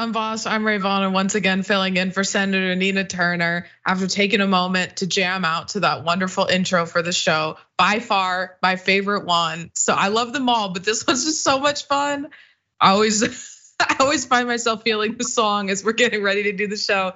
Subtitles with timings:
[0.00, 0.46] to Unbossed.
[0.46, 4.96] I'm Rayyvana, and once again filling in for Senator Nina Turner after taking a moment
[4.96, 7.58] to jam out to that wonderful intro for the show.
[7.76, 9.70] By far, my favorite one.
[9.74, 12.28] So I love them all, but this one's just so much fun.
[12.80, 13.22] I always,
[13.80, 17.12] I always find myself feeling the song as we're getting ready to do the show.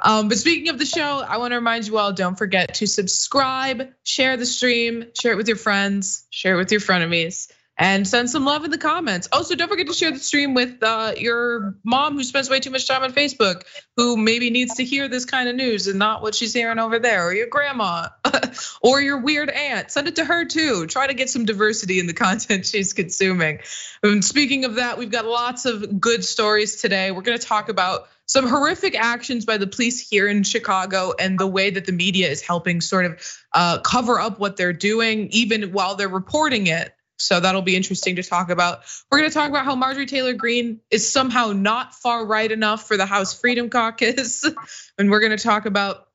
[0.00, 2.86] Um, but speaking of the show, I want to remind you all: don't forget to
[2.86, 8.06] subscribe, share the stream, share it with your friends, share it with your frenemies and
[8.06, 9.28] send some love in the comments.
[9.30, 12.70] Also, don't forget to share the stream with uh, your mom who spends way too
[12.70, 13.62] much time on Facebook,
[13.96, 16.98] who maybe needs to hear this kind of news and not what she's hearing over
[16.98, 18.08] there, or your grandma,
[18.82, 19.92] or your weird aunt.
[19.92, 20.86] Send it to her too.
[20.88, 23.60] Try to get some diversity in the content she's consuming.
[24.02, 27.12] And speaking of that, we've got lots of good stories today.
[27.12, 31.38] We're going to talk about some horrific actions by the police here in Chicago and
[31.38, 35.72] the way that the media is helping sort of cover up what they're doing, even
[35.72, 36.92] while they're reporting it.
[37.18, 38.82] So that'll be interesting to talk about.
[39.10, 42.86] We're going to talk about how Marjorie Taylor Greene is somehow not far right enough
[42.86, 44.44] for the House Freedom Caucus.
[44.98, 46.08] and we're going to talk about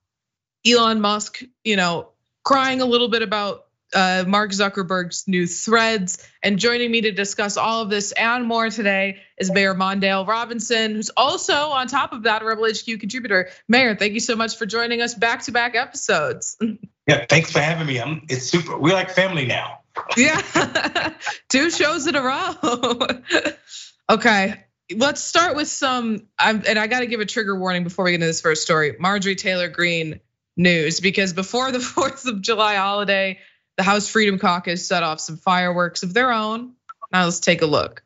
[0.65, 2.09] Elon Musk, you know,
[2.43, 6.25] crying a little bit about uh, Mark Zuckerberg's new threads.
[6.41, 10.95] And joining me to discuss all of this and more today is Mayor Mondale Robinson,
[10.95, 13.49] who's also on top of that a Rebel HQ contributor.
[13.67, 16.57] Mayor, thank you so much for joining us back to back episodes.
[17.05, 17.99] Yeah, thanks for having me.
[17.99, 18.77] I'm, it's super.
[18.77, 19.82] We're like family now.
[20.17, 21.13] Yeah,
[21.49, 23.07] two shows in a row.
[24.09, 24.63] okay,
[24.95, 26.27] let's start with some.
[26.39, 28.95] and I got to give a trigger warning before we get into this first story.
[28.99, 30.19] Marjorie Taylor Greene
[30.57, 33.39] news, because before the Fourth of July holiday,
[33.77, 36.73] the House Freedom Caucus set off some fireworks of their own.
[37.11, 38.02] Now let's take a look.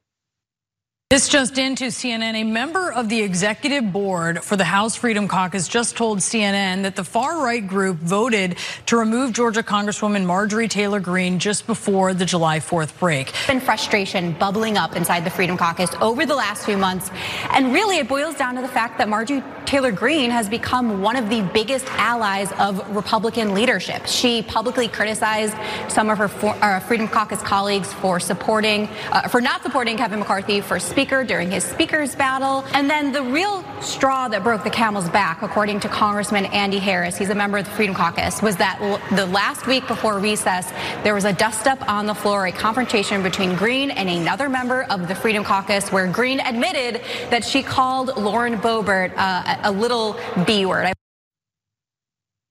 [1.09, 5.69] This just into CNN, a member of the executive board for the House Freedom Caucus
[5.69, 8.57] just told CNN that the far right group voted
[8.87, 13.31] to remove Georgia Congresswoman Marjorie Taylor Greene just before the July 4th break.
[13.47, 17.09] Been frustration bubbling up inside the Freedom Caucus over the last few months.
[17.51, 21.15] And really, it boils down to the fact that Marjorie Taylor Greene has become one
[21.15, 24.07] of the biggest allies of Republican leadership.
[24.07, 25.55] She publicly criticized
[25.89, 26.29] some of her
[26.61, 31.51] uh, Freedom Caucus colleagues for supporting, uh, for not supporting Kevin McCarthy for speaker during
[31.51, 32.65] his speaker's battle.
[32.73, 37.15] And then the real straw that broke the camel's back, according to Congressman Andy Harris,
[37.15, 38.79] he's a member of the Freedom Caucus, was that
[39.11, 40.71] the last week before recess,
[41.03, 44.85] there was a dust up on the floor, a confrontation between Greene and another member
[44.89, 50.19] of the Freedom Caucus, where Greene admitted that she called Lauren Boebert uh, a little
[50.47, 50.93] B word.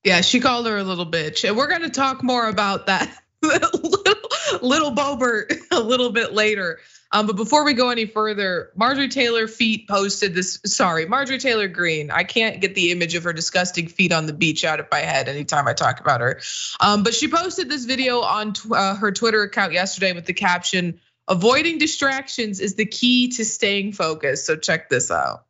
[0.05, 1.45] Yeah, she called her a little bitch.
[1.45, 3.91] And we're going to talk more about that little,
[4.61, 6.79] little Boebert a little bit later.
[7.11, 10.59] Um, but before we go any further, Marjorie Taylor feet posted this.
[10.65, 12.11] Sorry, Marjorie Taylor Greene.
[12.11, 14.99] I can't get the image of her disgusting feet on the beach out of my
[14.99, 16.41] head anytime I talk about her.
[16.79, 20.99] Um, but she posted this video on uh, her Twitter account yesterday with the caption,
[21.27, 25.46] "Avoiding distractions is the key to staying focused." So check this out.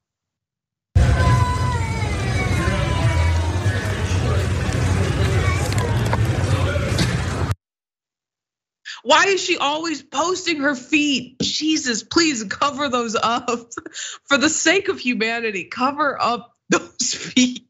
[9.07, 11.39] Why is she always posting her feet?
[11.41, 13.69] Jesus, please cover those up.
[14.25, 17.63] For the sake of humanity, cover up those feet.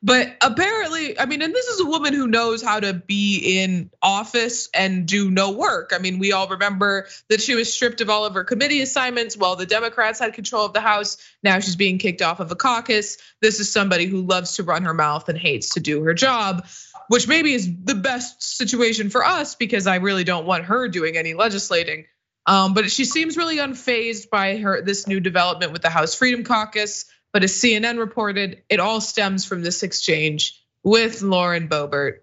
[0.00, 3.90] But apparently, I mean, and this is a woman who knows how to be in
[4.00, 5.90] office and do no work.
[5.92, 9.36] I mean, we all remember that she was stripped of all of her committee assignments
[9.36, 11.16] while the Democrats had control of the House.
[11.42, 13.18] Now she's being kicked off of a caucus.
[13.42, 16.64] This is somebody who loves to run her mouth and hates to do her job
[17.10, 21.16] which maybe is the best situation for us because I really don't want her doing
[21.16, 22.04] any legislating.
[22.46, 26.44] Um, but she seems really unfazed by her this new development with the House Freedom
[26.44, 27.06] Caucus.
[27.32, 32.18] But as CNN reported, it all stems from this exchange with Lauren Boebert.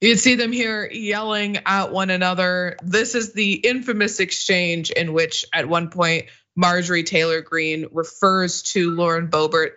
[0.00, 2.78] You can see them here yelling at one another.
[2.82, 8.90] This is the infamous exchange in which, at one point, Marjorie Taylor Greene refers to
[8.90, 9.72] Lauren Boebert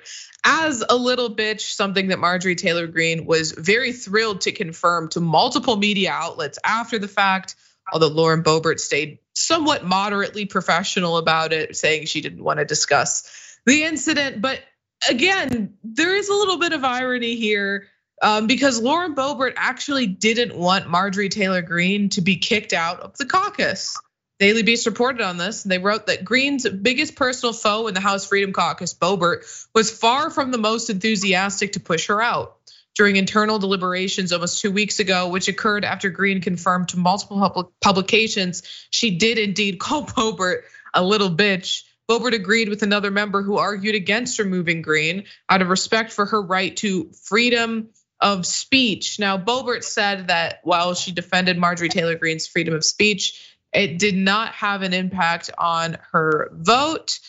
[0.46, 5.20] as a little bitch, something that Marjorie Taylor Greene was very thrilled to confirm to
[5.20, 7.56] multiple media outlets after the fact,
[7.92, 13.58] although Lauren Boebert stayed somewhat moderately professional about it, saying she didn't want to discuss
[13.66, 14.42] the incident.
[14.42, 14.62] But
[15.10, 17.88] again, there is a little bit of irony here.
[18.22, 23.16] Um, because Lauren Boebert actually didn't want Marjorie Taylor Greene to be kicked out of
[23.16, 23.96] the caucus.
[24.40, 25.64] Daily Beast reported on this.
[25.64, 29.92] And they wrote that Greene's biggest personal foe in the House Freedom Caucus, Boebert, was
[29.92, 32.56] far from the most enthusiastic to push her out.
[32.96, 38.64] During internal deliberations almost two weeks ago, which occurred after Greene confirmed to multiple publications
[38.90, 40.64] she did indeed call Boebert
[40.94, 41.84] a little bitch.
[42.10, 46.42] Boebert agreed with another member who argued against removing Green out of respect for her
[46.42, 47.90] right to freedom
[48.20, 49.20] of speech.
[49.20, 54.16] Now, Boebert said that while she defended Marjorie Taylor Greene's freedom of speech, it did
[54.16, 57.20] not have an impact on her vote.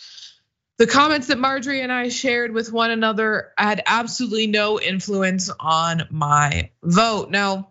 [0.78, 6.08] the comments that Marjorie and I shared with one another had absolutely no influence on
[6.10, 7.30] my vote.
[7.30, 7.70] Now,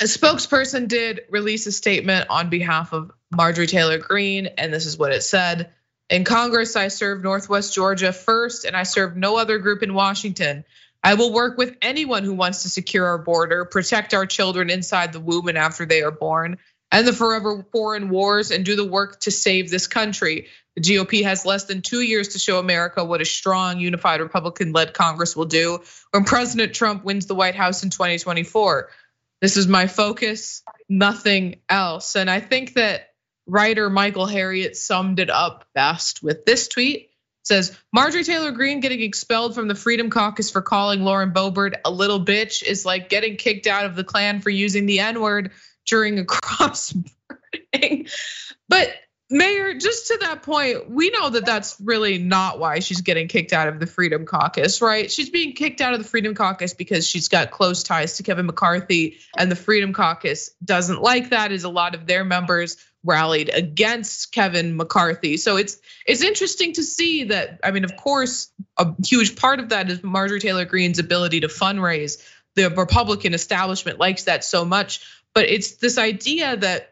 [0.00, 4.98] a spokesperson did release a statement on behalf of Marjorie Taylor Greene, and this is
[4.98, 5.72] what it said.
[6.10, 10.64] In Congress, I serve Northwest Georgia first, and I serve no other group in Washington.
[11.04, 15.12] I will work with anyone who wants to secure our border, protect our children inside
[15.12, 16.58] the womb and after they are born,
[16.94, 20.46] and the forever foreign wars, and do the work to save this country.
[20.76, 24.72] The GOP has less than two years to show America what a strong, unified Republican
[24.72, 25.80] led Congress will do
[26.12, 28.90] when President Trump wins the White House in 2024.
[29.40, 32.14] This is my focus, nothing else.
[32.14, 33.12] And I think that
[33.44, 37.10] writer Michael Harriot summed it up best with this tweet.
[37.42, 41.90] Says Marjorie Taylor Greene getting expelled from the Freedom Caucus for calling Lauren Boebert a
[41.90, 45.50] little bitch is like getting kicked out of the Klan for using the N word
[45.86, 48.06] during a cross burning.
[48.68, 48.94] But
[49.30, 53.54] Mayor, just to that point, we know that that's really not why she's getting kicked
[53.54, 55.10] out of the Freedom Caucus, right?
[55.10, 58.46] She's being kicked out of the Freedom Caucus because she's got close ties to Kevin
[58.46, 61.52] McCarthy, and the Freedom Caucus doesn't like that.
[61.52, 66.82] As a lot of their members rallied against Kevin McCarthy, so it's it's interesting to
[66.82, 67.60] see that.
[67.64, 71.48] I mean, of course, a huge part of that is Marjorie Taylor Greene's ability to
[71.48, 72.22] fundraise.
[72.56, 75.00] The Republican establishment likes that so much,
[75.34, 76.90] but it's this idea that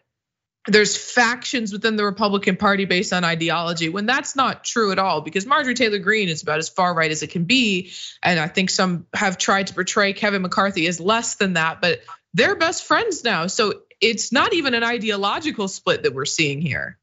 [0.68, 5.20] there's factions within the Republican Party based on ideology when that's not true at all
[5.20, 7.92] because Marjorie Taylor Greene is about as far right as it can be
[8.22, 12.00] and I think some have tried to portray Kevin McCarthy as less than that but
[12.34, 16.98] they're best friends now so it's not even an ideological split that we're seeing here.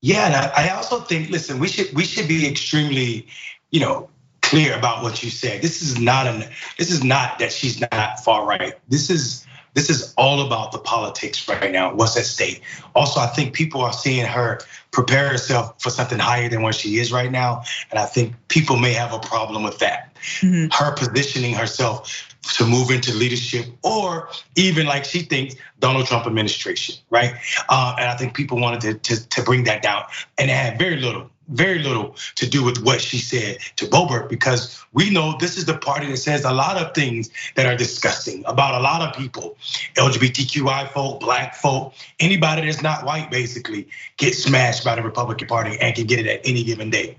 [0.00, 3.26] Yeah, and I also think listen, we should we should be extremely,
[3.70, 4.08] you know,
[4.40, 5.60] clear about what you said.
[5.60, 6.44] This is not an
[6.78, 8.78] this is not that she's not far right.
[8.88, 12.62] This is this is all about the politics right now, what's at stake.
[12.94, 16.98] Also, I think people are seeing her prepare herself for something higher than where she
[16.98, 17.62] is right now.
[17.90, 20.14] And I think people may have a problem with that.
[20.40, 20.66] Mm-hmm.
[20.72, 22.26] Her positioning herself
[22.56, 27.34] to move into leadership or even like she thinks Donald Trump administration, right?
[27.68, 30.04] Uh, and I think people wanted to, to, to bring that down
[30.38, 34.28] and it had very little very little to do with what she said to Boebert
[34.28, 37.76] because we know this is the party that says a lot of things that are
[37.76, 39.56] disgusting about a lot of people,
[39.96, 45.76] LGBTQI folk, black folk, anybody that's not white basically gets smashed by the Republican Party
[45.80, 47.16] and can get it at any given day.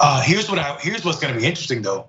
[0.00, 2.06] Uh, here's what I here's what's going to be interesting though.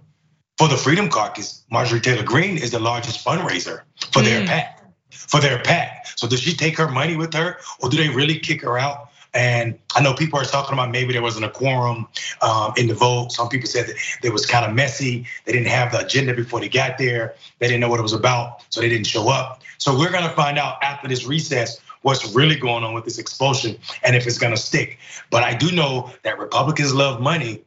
[0.57, 3.81] For the Freedom Caucus, Marjorie Taylor Greene is the largest fundraiser
[4.11, 4.25] for mm.
[4.25, 4.79] their PAC.
[5.09, 6.07] For their PAC.
[6.15, 9.09] So does she take her money with her, or do they really kick her out?
[9.33, 12.07] And I know people are talking about maybe there wasn't a quorum
[12.41, 13.31] um, in the vote.
[13.31, 15.25] Some people said that it was kind of messy.
[15.45, 17.35] They didn't have the agenda before they got there.
[17.59, 19.61] They didn't know what it was about, so they didn't show up.
[19.77, 23.77] So we're gonna find out after this recess what's really going on with this expulsion
[24.03, 24.99] and if it's gonna stick.
[25.29, 27.63] But I do know that Republicans love money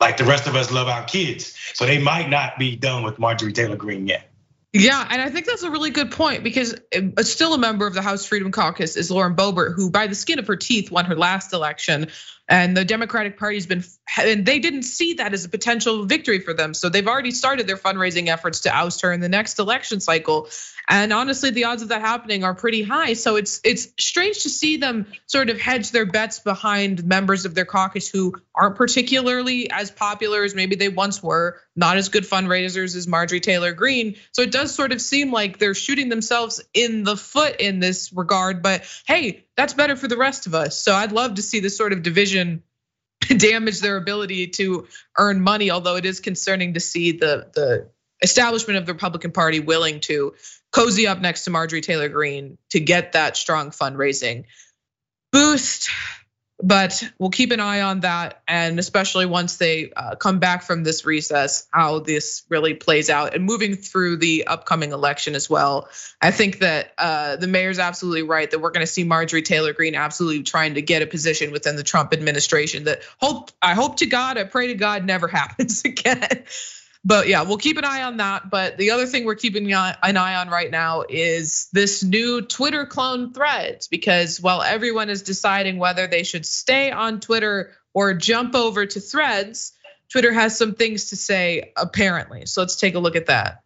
[0.00, 1.56] like the rest of us love our kids.
[1.74, 4.27] So they might not be done with Marjorie Taylor Greene yet.
[4.72, 7.94] Yeah, and I think that's a really good point because uh, still a member of
[7.94, 11.06] the House Freedom Caucus is Lauren Boebert, who by the skin of her teeth won
[11.06, 12.08] her last election.
[12.48, 13.84] And the Democratic Party's been,
[14.18, 16.72] and they didn't see that as a potential victory for them.
[16.72, 20.48] So they've already started their fundraising efforts to oust her in the next election cycle.
[20.88, 23.12] And honestly, the odds of that happening are pretty high.
[23.12, 27.54] So it's it's strange to see them sort of hedge their bets behind members of
[27.54, 32.24] their caucus who aren't particularly as popular as maybe they once were, not as good
[32.24, 34.16] fundraisers as Marjorie Taylor Greene.
[34.32, 38.10] So it does sort of seem like they're shooting themselves in the foot in this
[38.10, 38.62] regard.
[38.62, 40.80] But hey, that's better for the rest of us.
[40.80, 42.62] So I'd love to see this sort of division
[43.36, 44.86] damage their ability to
[45.18, 47.90] earn money although it is concerning to see the the
[48.22, 50.34] establishment of the Republican Party willing to
[50.70, 54.44] cozy up next to Marjorie Taylor Greene to get that strong fundraising
[55.32, 55.90] boost.
[56.60, 60.82] But we'll keep an eye on that, and especially once they uh, come back from
[60.82, 65.88] this recess, how this really plays out, and moving through the upcoming election as well.
[66.20, 69.72] I think that uh, the mayor's absolutely right that we're going to see Marjorie Taylor
[69.72, 72.84] Greene absolutely trying to get a position within the Trump administration.
[72.84, 76.44] That hope I hope to God, I pray to God, never happens again.
[77.04, 78.50] But yeah, we'll keep an eye on that.
[78.50, 82.86] But the other thing we're keeping an eye on right now is this new Twitter
[82.86, 88.54] clone threads, because while everyone is deciding whether they should stay on Twitter or jump
[88.54, 89.72] over to threads,
[90.10, 92.46] Twitter has some things to say apparently.
[92.46, 93.62] So let's take a look at that.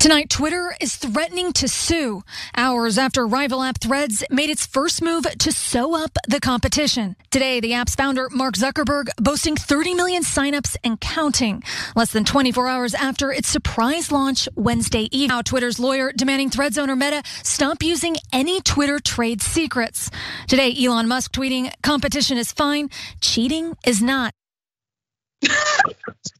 [0.00, 2.22] Tonight, Twitter is threatening to sue
[2.56, 7.16] hours after rival app Threads made its first move to sew up the competition.
[7.30, 11.62] Today, the app's founder, Mark Zuckerberg, boasting 30 million signups and counting.
[11.94, 15.28] Less than 24 hours after its surprise launch Wednesday evening.
[15.28, 20.10] Now, Twitter's lawyer demanding Threads owner Meta stop using any Twitter trade secrets.
[20.48, 22.88] Today, Elon Musk tweeting, competition is fine,
[23.20, 24.32] cheating is not.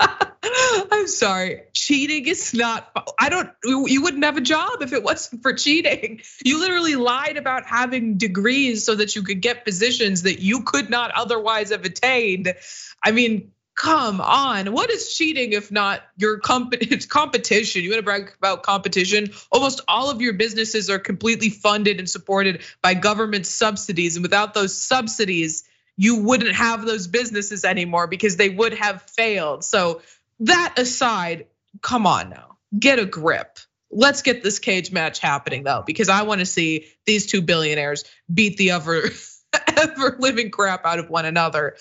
[0.92, 1.62] I'm sorry.
[1.72, 6.20] Cheating is not, I don't, you wouldn't have a job if it wasn't for cheating.
[6.44, 10.90] You literally lied about having degrees so that you could get positions that you could
[10.90, 12.54] not otherwise have attained.
[13.02, 14.72] I mean, come on.
[14.72, 16.86] What is cheating if not your company?
[16.90, 17.82] It's competition?
[17.82, 19.32] You want to brag about competition?
[19.52, 24.16] Almost all of your businesses are completely funded and supported by government subsidies.
[24.16, 25.64] And without those subsidies,
[25.96, 29.64] you wouldn't have those businesses anymore because they would have failed.
[29.64, 30.02] So
[30.40, 31.46] that aside,
[31.80, 33.58] come on now, get a grip.
[33.90, 38.04] Let's get this cage match happening though, because I want to see these two billionaires
[38.32, 39.02] beat the ever,
[39.76, 41.76] ever living crap out of one another.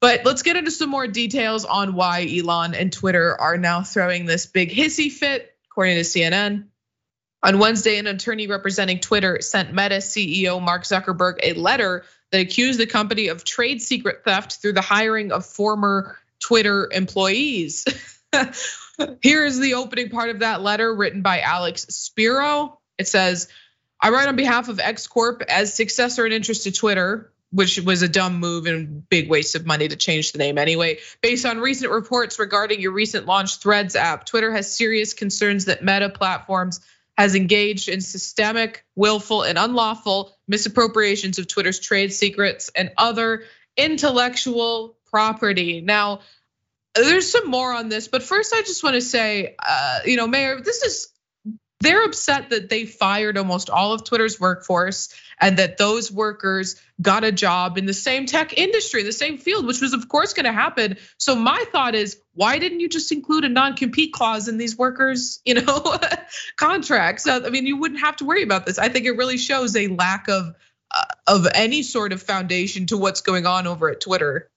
[0.00, 4.26] But let's get into some more details on why Elon and Twitter are now throwing
[4.26, 6.66] this big hissy fit, according to CNN.
[7.42, 12.78] On Wednesday, an attorney representing Twitter sent Meta CEO Mark Zuckerberg a letter that accused
[12.78, 17.84] the company of trade secret theft through the hiring of former Twitter employees.
[19.22, 22.78] Here is the opening part of that letter written by Alex Spiro.
[22.98, 23.48] It says,
[24.00, 28.02] I write on behalf of X Corp as successor in interest to Twitter, which was
[28.02, 30.98] a dumb move and big waste of money to change the name anyway.
[31.22, 35.82] Based on recent reports regarding your recent launch Threads app, Twitter has serious concerns that
[35.82, 36.80] Meta platforms
[37.18, 43.42] has engaged in systemic, willful, and unlawful misappropriations of Twitter's trade secrets and other
[43.76, 45.80] intellectual property.
[45.80, 46.20] Now,
[46.94, 50.28] there's some more on this, but first I just want to say, uh, you know,
[50.28, 51.08] Mayor, this is
[51.80, 57.22] they're upset that they fired almost all of Twitter's workforce and that those workers got
[57.22, 60.46] a job in the same tech industry, the same field, which was of course going
[60.46, 60.96] to happen.
[61.18, 65.40] So my thought is, why didn't you just include a non-compete clause in these workers,
[65.44, 65.96] you know,
[66.56, 67.28] contracts?
[67.28, 68.78] I mean, you wouldn't have to worry about this.
[68.78, 70.54] I think it really shows a lack of
[70.90, 74.50] uh, of any sort of foundation to what's going on over at Twitter.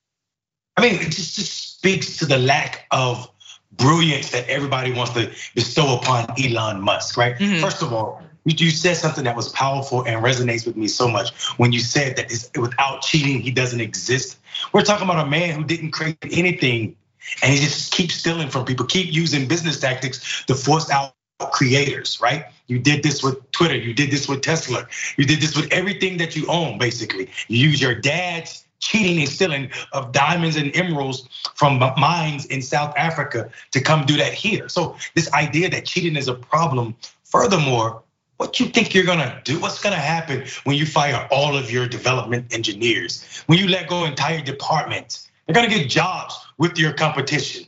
[0.77, 3.30] I mean, it just, just speaks to the lack of
[3.73, 7.35] brilliance that everybody wants to bestow upon Elon Musk, right?
[7.37, 7.61] Mm-hmm.
[7.61, 11.31] First of all, you said something that was powerful and resonates with me so much
[11.57, 14.39] when you said that without cheating, he doesn't exist.
[14.73, 16.95] We're talking about a man who didn't create anything
[17.43, 21.13] and he just keeps stealing from people, keep using business tactics to force out
[21.51, 22.45] creators, right?
[22.67, 24.87] You did this with Twitter, you did this with Tesla,
[25.17, 27.29] you did this with everything that you own, basically.
[27.47, 32.93] You use your dad's cheating and stealing of diamonds and emeralds from mines in South
[32.97, 34.67] Africa to come do that here.
[34.67, 38.03] So this idea that cheating is a problem, furthermore,
[38.37, 39.59] what you think you're gonna do?
[39.59, 43.43] What's gonna happen when you fire all of your development engineers?
[43.45, 45.29] When you let go entire departments?
[45.45, 47.65] They're gonna get jobs with your competition,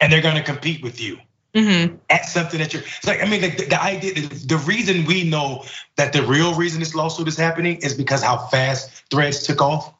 [0.00, 1.18] and they're gonna compete with you.
[1.54, 1.94] Mm-hmm.
[2.10, 5.22] At something that you're it's like, I mean, the, the idea, the, the reason we
[5.22, 5.64] know
[5.94, 9.94] that the real reason this lawsuit is happening is because how fast threads took off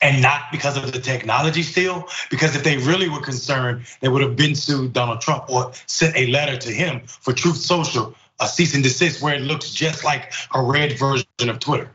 [0.00, 2.08] and not because of the technology still.
[2.30, 6.16] Because if they really were concerned, they would have been sued Donald Trump or sent
[6.16, 10.04] a letter to him for Truth Social, a cease and desist, where it looks just
[10.04, 11.90] like a red version of Twitter.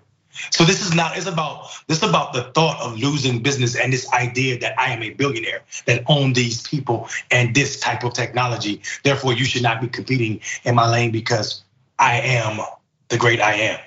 [0.50, 3.94] So this is not, it's about this is about the thought of losing business and
[3.94, 8.14] this idea that I am a billionaire that own these people and this type of
[8.14, 8.82] technology.
[9.04, 11.64] Therefore, you should not be competing in my lane because
[12.00, 12.60] I am
[13.10, 13.80] the great I am.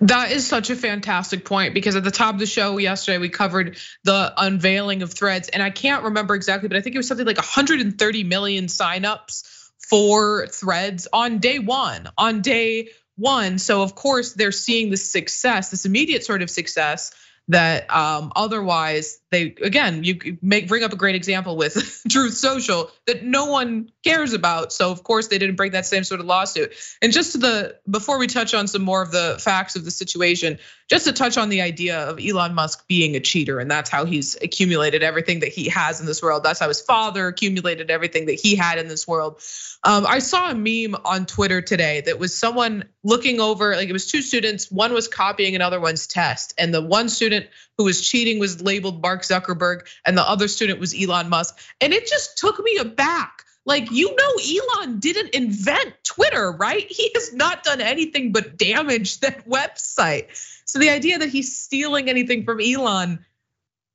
[0.00, 3.28] That is such a fantastic point because at the top of the show yesterday we
[3.28, 7.08] covered the unveiling of threads and I can't remember exactly but I think it was
[7.08, 13.94] something like 130 million signups for threads on day 1 on day 1 so of
[13.94, 17.12] course they're seeing the success this immediate sort of success
[17.48, 22.90] that um, otherwise they again you make bring up a great example with Truth Social
[23.06, 24.72] that no one cares about.
[24.72, 26.72] So of course they didn't bring that same sort of lawsuit.
[27.02, 29.90] And just to the before we touch on some more of the facts of the
[29.90, 33.90] situation, just to touch on the idea of Elon Musk being a cheater and that's
[33.90, 36.42] how he's accumulated everything that he has in this world.
[36.42, 39.40] That's how his father accumulated everything that he had in this world.
[39.84, 43.92] Um, I saw a meme on Twitter today that was someone looking over, like it
[43.92, 47.46] was two students, one was copying another one's test, and the one student
[47.78, 51.58] who was cheating was labeled Mark Zuckerberg, and the other student was Elon Musk.
[51.80, 53.42] And it just took me aback.
[53.64, 56.86] Like, you know, Elon didn't invent Twitter, right?
[56.88, 60.28] He has not done anything but damage that website.
[60.64, 63.24] So the idea that he's stealing anything from Elon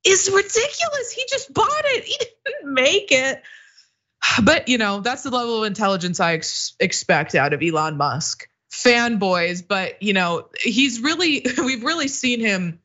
[0.05, 1.11] is ridiculous.
[1.11, 3.41] He just bought it, he didn't make it.
[4.43, 8.47] But you know, that's the level of intelligence I ex- expect out of Elon Musk.
[8.71, 12.79] Fanboys, but you know, he's really we've really seen him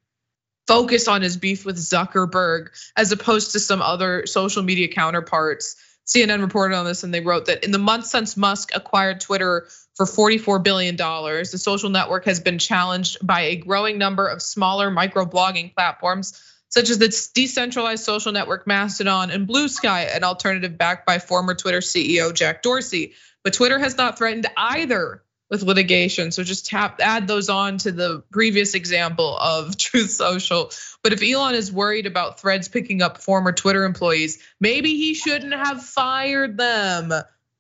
[0.67, 5.77] focus on his beef with Zuckerberg as opposed to some other social media counterparts.
[6.07, 9.67] CNN reported on this and they wrote that in the months since Musk acquired Twitter
[9.95, 14.91] for $44 billion, the social network has been challenged by a growing number of smaller
[14.91, 21.19] microblogging platforms such as the decentralized social network Mastodon and Bluesky, an alternative backed by
[21.19, 23.15] former Twitter CEO Jack Dorsey.
[23.43, 26.33] But Twitter has not threatened either with litigation.
[26.33, 30.71] So just tap add those on to the previous example of Truth Social.
[31.03, 35.55] But if Elon is worried about threads picking up former Twitter employees, maybe he shouldn't
[35.55, 37.13] have fired them.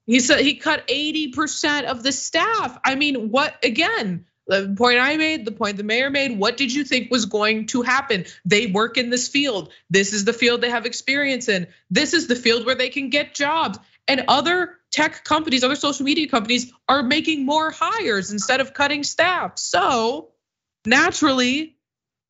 [0.06, 2.78] He said he cut 80% of the staff.
[2.84, 4.26] I mean, what again?
[4.48, 7.66] The point I made, the point the mayor made, what did you think was going
[7.66, 8.26] to happen?
[8.44, 9.72] They work in this field.
[9.90, 11.66] This is the field they have experience in.
[11.90, 13.80] This is the field where they can get jobs.
[14.06, 19.04] And other tech companies, other social media companies are making more hires instead of cutting
[19.04, 19.58] staff.
[19.58, 20.30] So
[20.86, 21.76] naturally,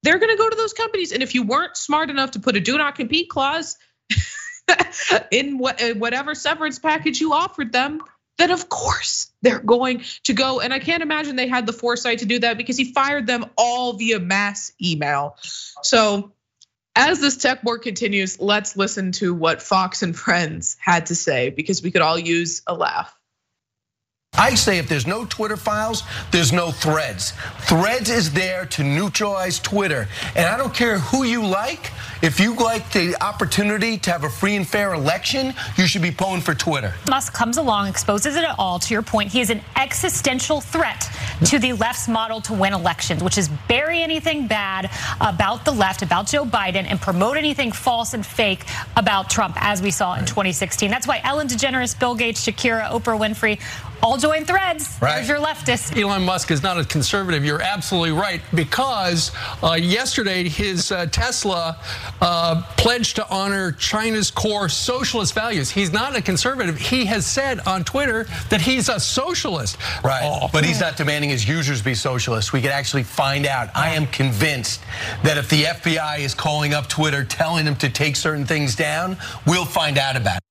[0.02, 1.12] they're gonna go to those companies.
[1.12, 3.76] And if you weren't smart enough to put a do not compete clause
[5.30, 8.00] in uh, whatever severance package you offered them,
[8.36, 10.58] then of course they're going to go.
[10.58, 13.46] And I can't imagine they had the foresight to do that because he fired them
[13.56, 15.36] all via mass email.
[15.82, 16.32] So
[16.96, 21.50] as this tech war continues, let's listen to what Fox and Friends had to say
[21.50, 23.14] because we could all use a laugh.
[24.36, 27.32] I say if there's no Twitter files, there's no threads.
[27.60, 30.08] Threads is there to neutralize Twitter.
[30.34, 31.90] And I don't care who you like,
[32.22, 36.10] if you like the opportunity to have a free and fair election, you should be
[36.10, 36.94] pulling for Twitter.
[37.08, 38.78] Musk comes along, exposes it all.
[38.78, 41.10] To your point, he is an existential threat
[41.44, 46.00] to the left's model to win elections, which is bury anything bad about the left,
[46.00, 48.64] about Joe Biden, and promote anything false and fake
[48.96, 50.90] about Trump, as we saw in 2016.
[50.90, 53.60] That's why Ellen DeGeneres, Bill Gates, Shakira, Oprah Winfrey
[54.02, 54.96] all join threads.
[55.00, 55.16] Right.
[55.16, 56.00] There's your leftist.
[56.00, 57.44] Elon Musk is not a conservative.
[57.44, 59.32] You're absolutely right because
[59.62, 61.78] uh, yesterday his uh, Tesla
[62.20, 65.70] uh, pledged to honor China's core socialist values.
[65.70, 66.78] He's not a conservative.
[66.78, 69.78] He has said on Twitter that he's a socialist.
[70.04, 70.22] Right.
[70.24, 70.48] Oh.
[70.52, 72.52] But he's not demanding his users be socialists.
[72.52, 73.70] We can actually find out.
[73.74, 74.82] I am convinced
[75.22, 79.16] that if the FBI is calling up Twitter, telling them to take certain things down,
[79.46, 80.45] we'll find out about it.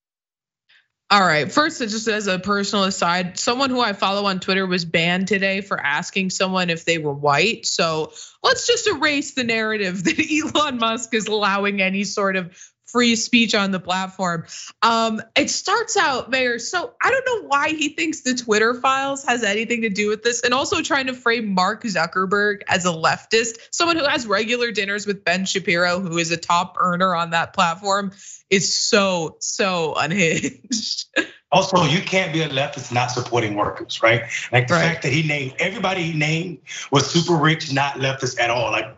[1.08, 1.50] All right.
[1.50, 5.60] First, just as a personal aside, someone who I follow on Twitter was banned today
[5.60, 7.64] for asking someone if they were white.
[7.64, 13.16] So let's just erase the narrative that Elon Musk is allowing any sort of free
[13.16, 14.46] speech on the platform.
[14.82, 16.58] Um, it starts out, Mayor.
[16.58, 20.22] So I don't know why he thinks the Twitter files has anything to do with
[20.22, 24.70] this, and also trying to frame Mark Zuckerberg as a leftist, someone who has regular
[24.70, 28.12] dinners with Ben Shapiro, who is a top earner on that platform
[28.50, 31.06] is so so unhinged.
[31.52, 34.22] Also, you can't be a leftist not supporting workers, right?
[34.50, 34.82] Like the right.
[34.82, 36.58] fact that he named everybody he named
[36.90, 38.72] was super rich, not leftist at all.
[38.72, 38.94] Like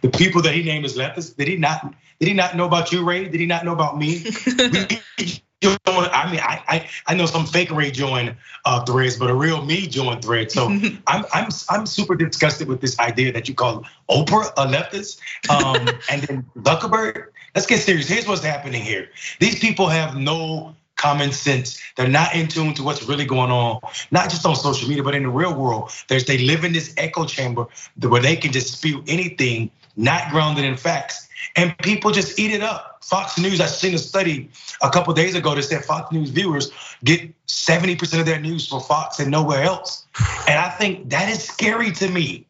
[0.00, 1.92] the people that he named as leftists, did he not?
[2.20, 3.28] Did he not know about you, Ray?
[3.28, 4.24] Did he not know about me?
[5.64, 9.64] I mean, I, I I know some fake Ray joined uh, threads, but a real
[9.64, 10.54] me joined threads.
[10.54, 10.68] So
[11.06, 15.88] I'm I'm I'm super disgusted with this idea that you call Oprah a leftist, um,
[16.10, 18.08] and then Zuckerberg let's get serious.
[18.08, 19.08] Here's what's happening here.
[19.40, 21.80] These people have no common sense.
[21.96, 25.14] They're not in tune to what's really going on, not just on social media, but
[25.14, 25.90] in the real world.
[26.08, 27.66] There's they live in this echo chamber
[28.00, 32.62] where they can just spew anything not grounded in facts, and people just eat it
[32.62, 33.04] up.
[33.04, 34.50] Fox News, I seen a study
[34.82, 36.70] a couple days ago that said Fox News viewers
[37.04, 40.06] get 70% of their news from Fox and nowhere else.
[40.46, 42.46] And I think that is scary to me.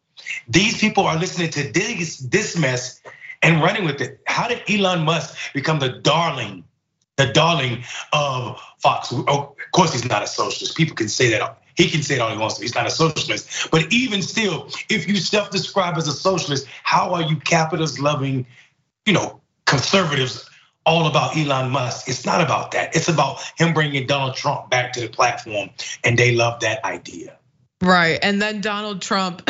[0.47, 3.01] These people are listening to this, this mess
[3.41, 4.19] and running with it.
[4.25, 6.63] How did Elon Musk become the darling,
[7.15, 9.13] the darling of Fox?
[9.13, 10.75] Oh, of course, he's not a socialist.
[10.75, 11.61] People can say that.
[11.75, 12.61] He can say it all he wants to.
[12.61, 13.69] He's not a socialist.
[13.71, 18.45] But even still, if you self-describe as a socialist, how are you capitalist loving,
[19.09, 20.47] you know, conservatives
[20.85, 22.07] all about Elon Musk.
[22.07, 22.95] It's not about that.
[22.95, 25.71] It's about him bringing Donald Trump back to the platform,
[26.03, 27.35] and they love that idea.
[27.81, 29.49] Right, and then Donald Trump,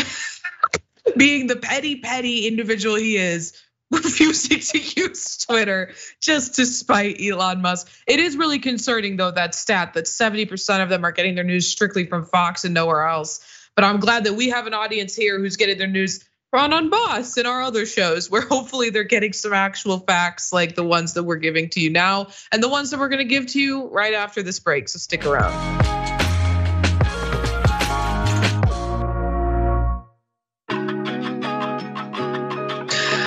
[1.18, 5.92] being the petty, petty individual he is, refusing to use Twitter
[6.22, 7.92] just to spite Elon Musk.
[8.08, 11.68] It is really concerning though that stat that 70% of them are getting their news
[11.68, 13.42] strictly from Fox and nowhere else.
[13.76, 17.38] But I'm glad that we have an audience here who's getting their news from Unbossed
[17.38, 21.24] and our other shows where hopefully they're getting some actual facts like the ones that
[21.24, 23.88] we're giving to you now and the ones that we're going to give to you
[23.90, 24.90] right after this break.
[24.90, 25.54] So stick around.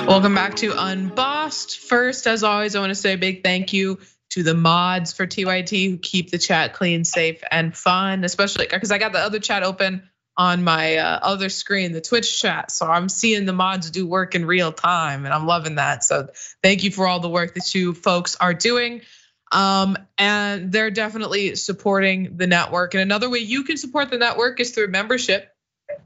[0.07, 1.79] Welcome back to Unbossed.
[1.79, 5.27] First, as always, I want to say a big thank you to the mods for
[5.27, 9.39] TYT who keep the chat clean, safe, and fun, especially because I got the other
[9.39, 10.03] chat open
[10.37, 12.71] on my uh, other screen, the Twitch chat.
[12.71, 16.05] So I'm seeing the mods do work in real time and I'm loving that.
[16.05, 16.29] So
[16.63, 19.03] thank you for all the work that you folks are doing.
[19.51, 22.95] Um, and they're definitely supporting the network.
[22.95, 25.49] And another way you can support the network is through membership.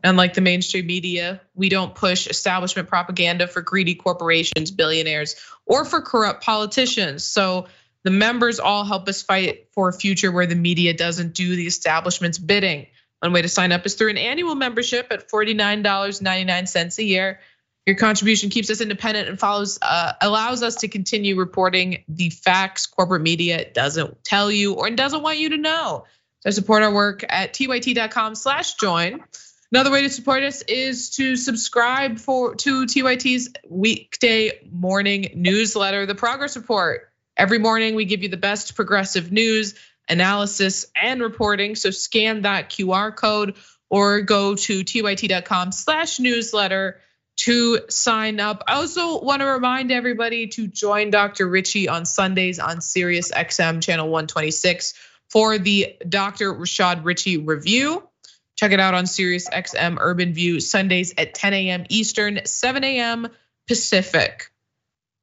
[0.02, 5.84] And like the mainstream media, we don't push establishment propaganda for greedy corporations, billionaires, or
[5.84, 7.24] for corrupt politicians.
[7.24, 7.68] So
[8.02, 11.68] the members all help us fight for a future where the media doesn't do the
[11.68, 12.88] establishment's bidding.
[13.20, 17.40] One way to sign up is through an annual membership at $49.99 a year.
[17.86, 22.86] Your contribution keeps us independent and follows uh, allows us to continue reporting the facts
[22.86, 26.04] corporate media doesn't tell you or doesn't want you to know.
[26.40, 29.24] So support our work at tyt.com/join.
[29.72, 36.14] Another way to support us is to subscribe for to TYT's weekday morning newsletter, the
[36.14, 37.10] Progress Report.
[37.36, 39.74] Every morning we give you the best progressive news,
[40.08, 41.74] analysis, and reporting.
[41.74, 43.56] So scan that QR code
[43.90, 47.00] or go to tyt.com/newsletter
[47.36, 48.64] to sign up.
[48.66, 51.46] I also want to remind everybody to join Dr.
[51.46, 54.94] Richey on Sundays on Sirius XM channel 126
[55.28, 56.54] for the Dr.
[56.54, 58.08] Rashad Richey review.
[58.56, 61.84] Check it out on Sirius XM Urban View Sundays at 10 a.m.
[61.90, 63.28] Eastern, 7 a.m.
[63.68, 64.50] Pacific.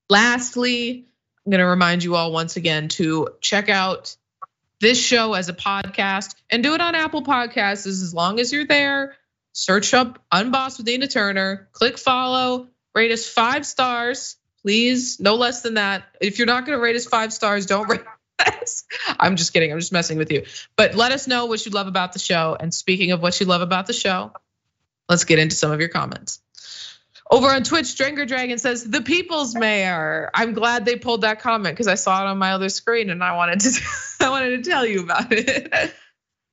[0.07, 1.07] Lastly,
[1.45, 4.15] I'm going to remind you all once again to check out
[4.83, 8.67] this show as a podcast and do it on Apple Podcasts as long as you're
[8.67, 9.15] there.
[9.53, 15.61] Search up Unbossed with Nina Turner, click follow, rate us five stars, please, no less
[15.61, 16.03] than that.
[16.19, 18.01] If you're not going to rate us five stars, don't rate
[18.45, 18.83] us.
[19.17, 19.71] I'm just kidding.
[19.71, 20.43] I'm just messing with you.
[20.75, 22.57] But let us know what you love about the show.
[22.59, 24.33] And speaking of what you love about the show,
[25.07, 26.41] let's get into some of your comments.
[27.33, 30.29] Over on Twitch, Stranger Dragon says, the people's mayor.
[30.35, 33.23] I'm glad they pulled that comment because I saw it on my other screen and
[33.23, 33.81] I wanted to
[34.21, 35.73] I wanted to tell you about it.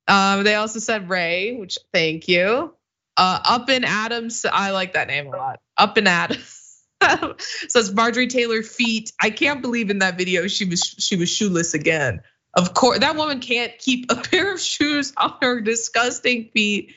[0.08, 2.74] Um, they also said Ray, which thank you.
[3.16, 5.60] Uh, Up in Adams, I like that name a lot.
[5.76, 6.82] Up in Adams.
[7.68, 9.12] says Marjorie Taylor feet.
[9.22, 12.22] I can't believe in that video she was she was shoeless again.
[12.54, 16.92] Of course, that woman can't keep a pair of shoes on her disgusting feet.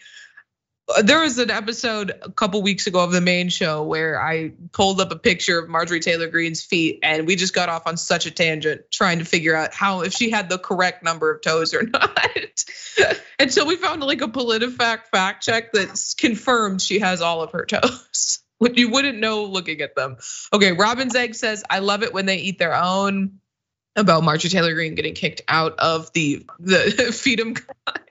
[1.02, 5.00] There was an episode a couple weeks ago of the main show where I pulled
[5.00, 8.26] up a picture of Marjorie Taylor Greene's feet, and we just got off on such
[8.26, 11.74] a tangent trying to figure out how if she had the correct number of toes
[11.74, 12.20] or not.
[13.40, 17.66] Until we found like a PolitiFact fact check that confirmed she has all of her
[17.68, 20.18] toes Which you wouldn't know looking at them.
[20.52, 23.40] Okay, Robin's Egg says, I love it when they eat their own.
[23.96, 28.03] About Marjorie Taylor Greene getting kicked out of the the Caucus.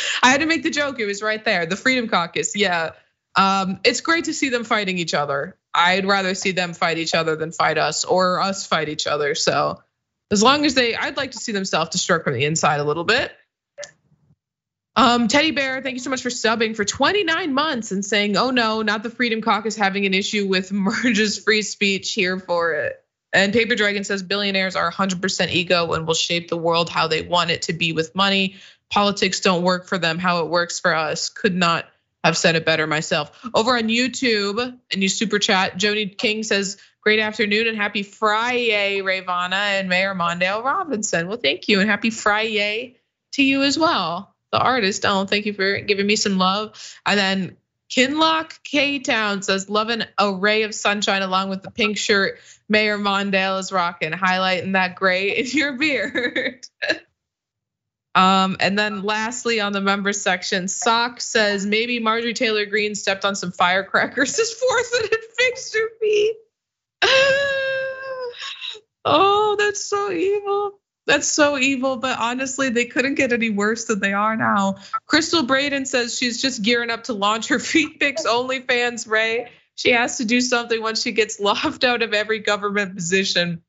[0.22, 1.00] I had to make the joke.
[1.00, 1.66] It was right there.
[1.66, 2.56] The Freedom Caucus.
[2.56, 2.90] Yeah.
[3.34, 5.56] Um, it's great to see them fighting each other.
[5.74, 9.34] I'd rather see them fight each other than fight us or us fight each other.
[9.34, 9.82] So
[10.30, 13.04] as long as they, I'd like to see them self-destruct from the inside a little
[13.04, 13.32] bit.
[14.94, 18.50] Um, Teddy Bear, thank you so much for subbing for 29 months and saying, oh
[18.50, 23.02] no, not the Freedom Caucus having an issue with Merge's free speech here for it.
[23.32, 27.22] And Paper Dragon says billionaires are 100% ego and will shape the world how they
[27.22, 28.56] want it to be with money.
[28.92, 31.28] Politics don't work for them how it works for us.
[31.28, 31.86] Could not
[32.22, 33.32] have said it better myself.
[33.52, 39.00] Over on YouTube, and you super chat, Joni King says, Great afternoon and happy Friday,
[39.00, 41.26] Rayyvana and Mayor Mondale Robinson.
[41.26, 42.96] Well, thank you and happy Friday
[43.32, 45.04] to you as well the artist.
[45.04, 46.78] Oh, thank you for giving me some love.
[47.04, 47.56] And then
[47.90, 52.98] Kinlock K Town says, loving a ray of sunshine along with the pink shirt Mayor
[52.98, 56.66] Mondale is rocking, highlighting that gray in your beard.
[58.14, 63.24] um, and then lastly, on the members section, Sock says maybe Marjorie Taylor Greene stepped
[63.24, 66.36] on some firecrackers this fourth and it fixed her feet.
[69.04, 70.78] oh, that's so evil.
[71.04, 74.76] That's so evil, but honestly, they couldn't get any worse than they are now.
[75.06, 79.50] Crystal Braden says she's just gearing up to launch her feet pics OnlyFans, Ray.
[79.74, 83.62] She has to do something once she gets locked out of every government position.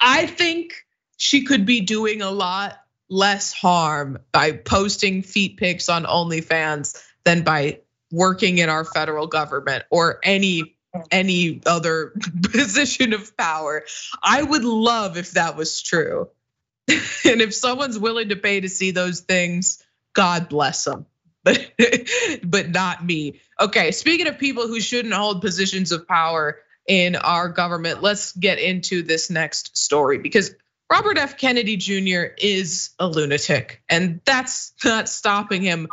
[0.00, 0.84] I think
[1.16, 2.78] she could be doing a lot
[3.14, 7.78] less harm by posting feet pics on OnlyFans than by
[8.10, 10.76] working in our federal government or any
[11.10, 13.84] any other position of power.
[14.22, 16.28] I would love if that was true.
[16.88, 21.06] and if someone's willing to pay to see those things, God bless them.
[21.44, 21.72] But
[22.42, 23.40] but not me.
[23.60, 28.58] Okay, speaking of people who shouldn't hold positions of power in our government, let's get
[28.58, 30.54] into this next story because
[30.90, 31.38] Robert F.
[31.38, 32.34] Kennedy Jr.
[32.38, 35.88] is a lunatic, and that's not stopping him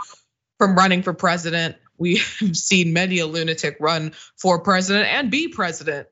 [0.57, 2.19] from running for president We've
[2.53, 6.07] seen many a lunatic run for president and be president,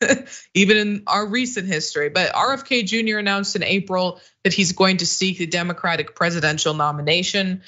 [0.54, 2.08] even in our recent history.
[2.08, 3.18] But RFK Jr.
[3.18, 7.60] announced in April that he's going to seek the Democratic presidential nomination.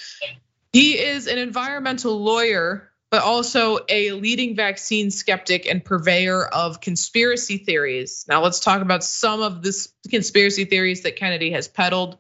[0.72, 7.58] He is an environmental lawyer, but also a leading vaccine skeptic and purveyor of conspiracy
[7.58, 8.24] theories.
[8.28, 12.18] Now, let's talk about some of the conspiracy theories that Kennedy has peddled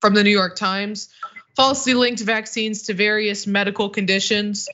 [0.00, 1.08] from the New York Times.
[1.54, 4.68] falsely linked vaccines to various medical conditions,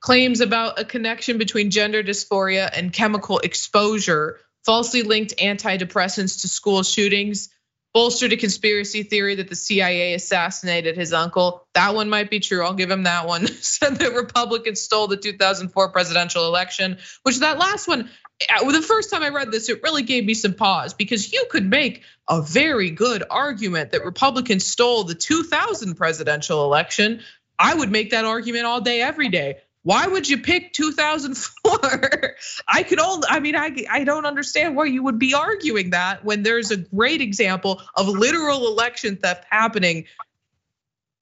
[0.00, 6.82] claims about a connection between gender dysphoria and chemical exposure, falsely linked antidepressants to school
[6.82, 7.48] shootings,
[7.94, 11.66] bolstered a conspiracy theory that the CIA assassinated his uncle.
[11.74, 12.64] That one might be true.
[12.64, 13.46] I'll give him that one.
[13.62, 18.10] Said that Republicans stole the 2004 presidential election, which that last one,
[18.52, 21.46] uh, the first time I read this, it really gave me some pause because you
[21.48, 27.20] could make a very good argument that Republicans stole the 2000 presidential election.
[27.60, 29.58] I would make that argument all day, every day.
[29.84, 32.36] Why would you pick 2004?
[32.68, 36.24] I could only, I mean, I, I don't understand why you would be arguing that
[36.24, 40.06] when there's a great example of literal election theft happening.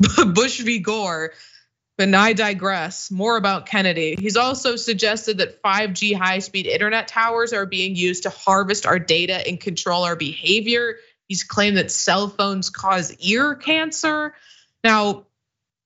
[0.27, 0.79] Bush v.
[0.79, 1.33] Gore.
[1.99, 3.11] But I digress.
[3.11, 4.17] More about Kennedy.
[4.19, 8.99] He's also suggested that 5G high speed internet towers are being used to harvest our
[8.99, 10.97] data and control our behavior.
[11.29, 14.35] He's claimed that cell phones cause ear cancer.
[14.85, 15.27] Now,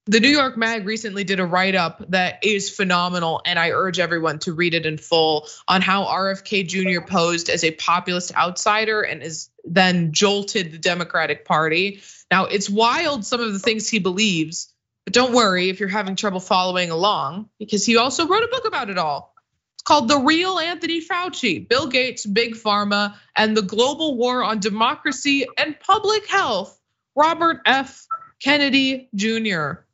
[0.08, 3.98] the New York Mag recently did a write up that is phenomenal, and I urge
[3.98, 7.04] everyone to read it in full on how RFK Jr.
[7.04, 12.02] posed as a populist outsider and is then jolted the Democratic Party.
[12.30, 14.72] Now, it's wild some of the things he believes,
[15.04, 18.66] but don't worry if you're having trouble following along, because he also wrote a book
[18.66, 19.34] about it all.
[19.74, 24.60] It's called The Real Anthony Fauci Bill Gates, Big Pharma, and the Global War on
[24.60, 26.78] Democracy and Public Health.
[27.16, 28.06] Robert F.
[28.42, 29.85] Kennedy Jr.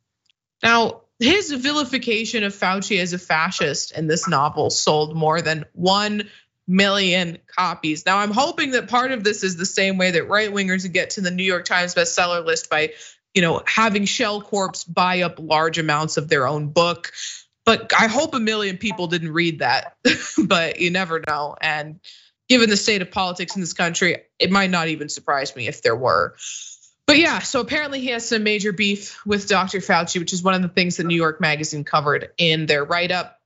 [0.63, 6.29] Now, his vilification of Fauci as a fascist in this novel sold more than 1
[6.67, 8.05] million copies.
[8.05, 11.11] Now, I'm hoping that part of this is the same way that right wingers get
[11.11, 12.93] to the New York Times bestseller list by,
[13.33, 17.11] you know, having Shell Corps buy up large amounts of their own book.
[17.65, 19.97] But I hope a million people didn't read that,
[20.45, 21.55] but you never know.
[21.61, 21.99] And
[22.49, 25.81] given the state of politics in this country, it might not even surprise me if
[25.81, 26.35] there were.
[27.05, 29.79] But yeah, so apparently he has some major beef with Dr.
[29.79, 33.11] Fauci, which is one of the things that New York Magazine covered in their write
[33.11, 33.39] up.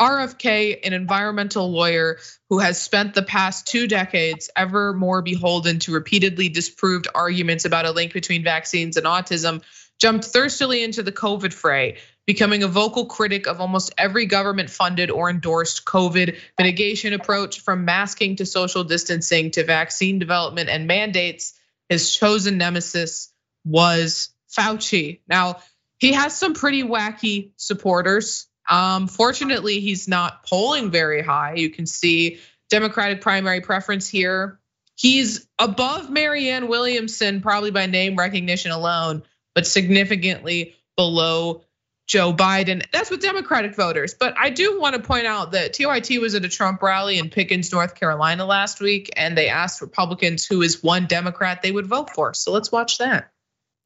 [0.00, 2.18] RFK, an environmental lawyer
[2.48, 7.86] who has spent the past two decades ever more beholden to repeatedly disproved arguments about
[7.86, 9.62] a link between vaccines and autism,
[10.00, 15.10] jumped thirstily into the COVID fray, becoming a vocal critic of almost every government funded
[15.10, 21.59] or endorsed COVID mitigation approach from masking to social distancing to vaccine development and mandates
[21.90, 23.32] his chosen nemesis
[23.64, 25.20] was Fauci.
[25.28, 25.56] Now,
[25.98, 28.46] he has some pretty wacky supporters.
[28.70, 31.54] Um, fortunately, he's not polling very high.
[31.56, 32.38] You can see
[32.70, 34.60] Democratic primary preference here.
[34.94, 39.24] He's above Marianne Williamson, probably by name recognition alone,
[39.54, 41.64] but significantly below
[42.10, 42.84] Joe Biden.
[42.90, 44.14] That's with Democratic voters.
[44.14, 47.30] But I do want to point out that TYT was at a Trump rally in
[47.30, 51.86] Pickens, North Carolina last week, and they asked Republicans who is one Democrat they would
[51.86, 52.34] vote for.
[52.34, 53.30] So let's watch that.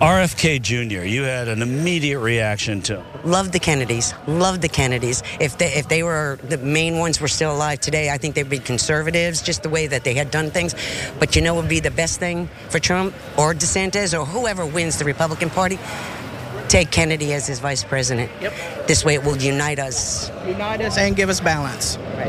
[0.00, 3.04] RFK Jr., you had an immediate reaction to.
[3.24, 4.14] Love the Kennedys.
[4.26, 5.22] Love the Kennedys.
[5.38, 8.48] If they if they were the main ones were still alive today, I think they'd
[8.48, 10.74] be conservatives, just the way that they had done things.
[11.20, 14.64] But you know what would be the best thing for Trump or DeSantis or whoever
[14.64, 15.78] wins the Republican Party?
[16.68, 18.30] Take Kennedy as his vice president.
[18.40, 18.86] Yep.
[18.86, 20.30] This way it will unite us.
[20.46, 21.96] Unite us and give us balance.
[22.16, 22.28] Right.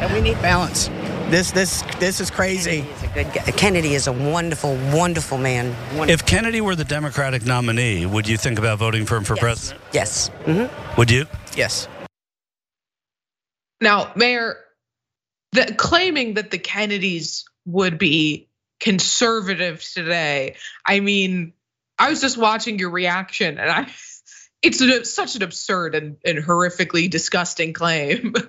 [0.00, 0.88] And we need balance.
[1.30, 2.84] This this this is crazy.
[3.14, 5.74] Kennedy is, Kennedy is a wonderful, wonderful man.
[5.96, 6.10] Wonderful.
[6.10, 9.40] If Kennedy were the Democratic nominee, would you think about voting for him for yes.
[9.40, 9.80] president?
[9.92, 10.30] Yes.
[10.44, 10.96] Mm-hmm.
[10.98, 11.26] Would you?
[11.56, 11.88] Yes.
[13.80, 14.56] Now, Mayor,
[15.52, 21.52] the, claiming that the Kennedys would be conservative today, I mean,
[21.98, 23.86] I was just watching your reaction, and I,
[24.62, 28.34] it's a, such an absurd and, and horrifically disgusting claim.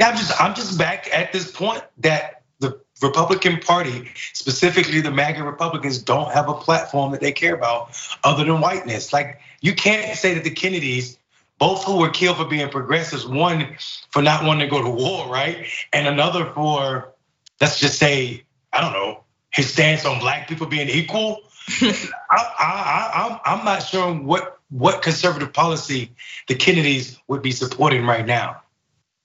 [0.00, 5.10] Yeah, I'm just I'm just back at this point that the Republican Party, specifically the
[5.10, 9.12] MAGA Republicans, don't have a platform that they care about other than whiteness.
[9.12, 11.16] Like you can't say that the Kennedys,
[11.58, 13.76] both who were killed for being progressives, one
[14.10, 17.12] for not wanting to go to war, right, and another for
[17.60, 21.38] let's just say I don't know his stance on black people being equal.
[21.80, 26.10] I, I'm not sure what what conservative policy
[26.48, 28.60] the Kennedys would be supporting right now.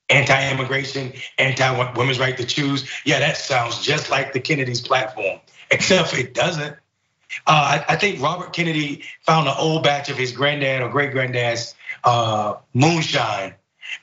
[0.08, 2.88] Anti-immigration, anti-women's right to choose.
[3.04, 6.76] Yeah, that sounds just like the Kennedys' platform, except it doesn't.
[7.46, 11.12] Uh, I, I, think Robert Kennedy found an old batch of his granddad or great
[11.12, 13.54] granddad's uh, moonshine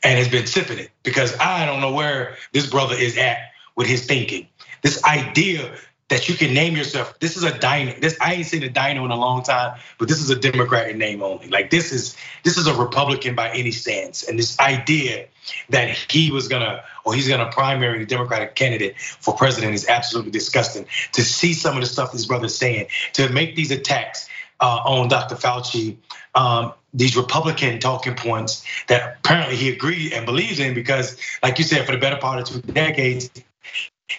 [0.02, 3.38] and has been sipping it because I don't know where this brother is at
[3.76, 4.48] with his thinking.
[4.82, 5.76] This idea
[6.10, 7.20] that you can name yourself.
[7.20, 7.94] This is a dino.
[8.00, 10.96] This I ain't seen a dino in a long time, but this is a Democratic
[10.96, 11.48] name only.
[11.50, 14.24] Like this is this is a Republican by any stance.
[14.24, 15.28] And this idea
[15.70, 20.32] that he was gonna or he's gonna primary the Democratic candidate for president is absolutely
[20.32, 20.86] disgusting.
[21.14, 25.10] To see some of the stuff this brother's saying, to make these attacks uh, on
[25.10, 25.36] Dr.
[25.36, 25.98] Fauci
[26.36, 31.64] um, these Republican talking points that apparently he agreed and believes in because, like you
[31.64, 33.30] said, for the better part of two decades,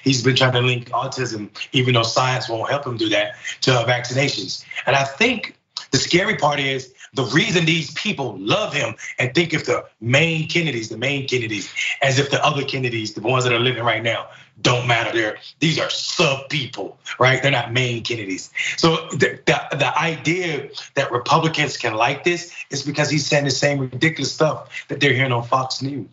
[0.03, 3.71] he's been trying to link autism, even though science won't help him do that, to
[3.71, 4.65] vaccinations.
[4.87, 5.57] And I think
[5.91, 10.49] the scary part is the reason these people love him and think of the main
[10.49, 11.73] Kennedys, the main Kennedys,
[12.03, 14.29] as if the other Kennedys, the ones that are living right now,
[14.61, 15.13] don't matter.
[15.13, 17.41] They're these are sub people, right?
[17.41, 18.51] They're not main Kennedys.
[18.77, 23.51] So the, the, the idea that Republicans can like this is because he's saying the
[23.51, 26.09] same ridiculous stuff that they're hearing on Fox News.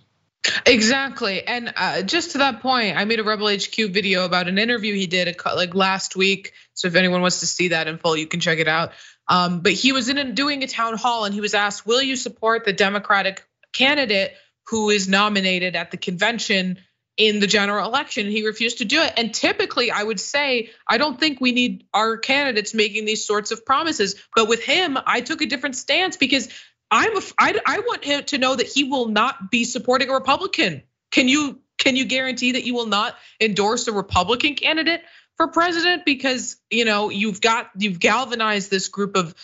[0.65, 4.58] Exactly, and uh, just to that point, I made a Rebel HQ video about an
[4.58, 6.53] interview he did like last week.
[6.73, 8.91] So if anyone wants to see that in full, you can check it out.
[9.27, 12.15] Um, but he was in doing a town hall, and he was asked, "Will you
[12.15, 14.34] support the Democratic candidate
[14.67, 16.79] who is nominated at the convention
[17.17, 18.25] in the general election.
[18.25, 19.13] And He refused to do it.
[19.17, 23.51] And typically, I would say, I don't think we need our candidates making these sorts
[23.51, 24.15] of promises.
[24.36, 26.49] But with him, I took a different stance because
[26.95, 30.13] I'm a, I, I want him to know that he will not be supporting a
[30.13, 30.84] Republican.
[31.12, 35.01] Can you can you guarantee that you will not endorse a Republican candidate
[35.36, 36.05] for president?
[36.05, 39.36] Because you know you've got you've galvanized this group of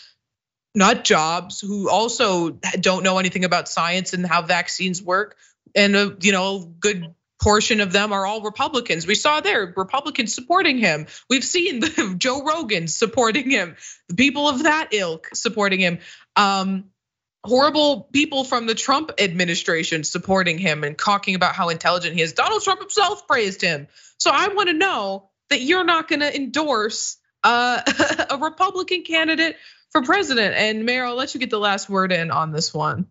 [0.73, 5.35] nut jobs who also don't know anything about science and how vaccines work
[5.75, 9.05] and a you know good portion of them are all Republicans.
[9.05, 11.07] We saw there Republicans supporting him.
[11.29, 13.75] We've seen the Joe Rogan supporting him,
[14.07, 15.99] the people of that ilk supporting him.
[16.37, 16.85] Um,
[17.43, 22.33] horrible people from the Trump administration supporting him and talking about how intelligent he is.
[22.33, 23.87] Donald Trump himself praised him.
[24.17, 27.81] So I want to know that you're not going to endorse uh,
[28.29, 29.57] a Republican candidate
[29.89, 30.55] for president.
[30.55, 33.07] And Mayor, I'll let you get the last word in on this one.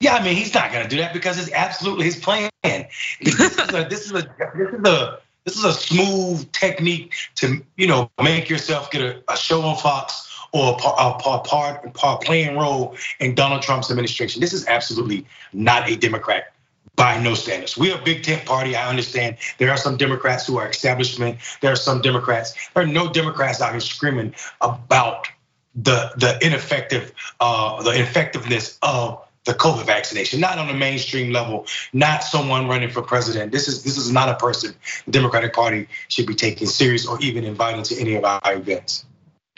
[0.00, 2.50] Yeah, I mean, he's not going to do that because it's absolutely his plan.
[2.62, 4.22] This is a this is a
[4.54, 9.22] this is a this is a smooth technique to you know make yourself get a,
[9.32, 14.40] a show on Fox or a, part part playing role in Donald Trump's administration.
[14.40, 16.52] This is absolutely not a Democrat
[16.96, 17.76] by no standards.
[17.76, 18.74] We are a big tent party.
[18.74, 21.38] I understand there are some Democrats who are establishment.
[21.60, 22.54] There are some Democrats.
[22.74, 25.28] There are no Democrats out here screaming about
[25.74, 31.66] the the ineffective uh, the effectiveness of the COVID vaccination, not on a mainstream level,
[31.92, 33.52] not someone running for president.
[33.52, 34.74] This is this is not a person
[35.06, 39.04] the Democratic Party should be taking serious or even inviting to any of our events.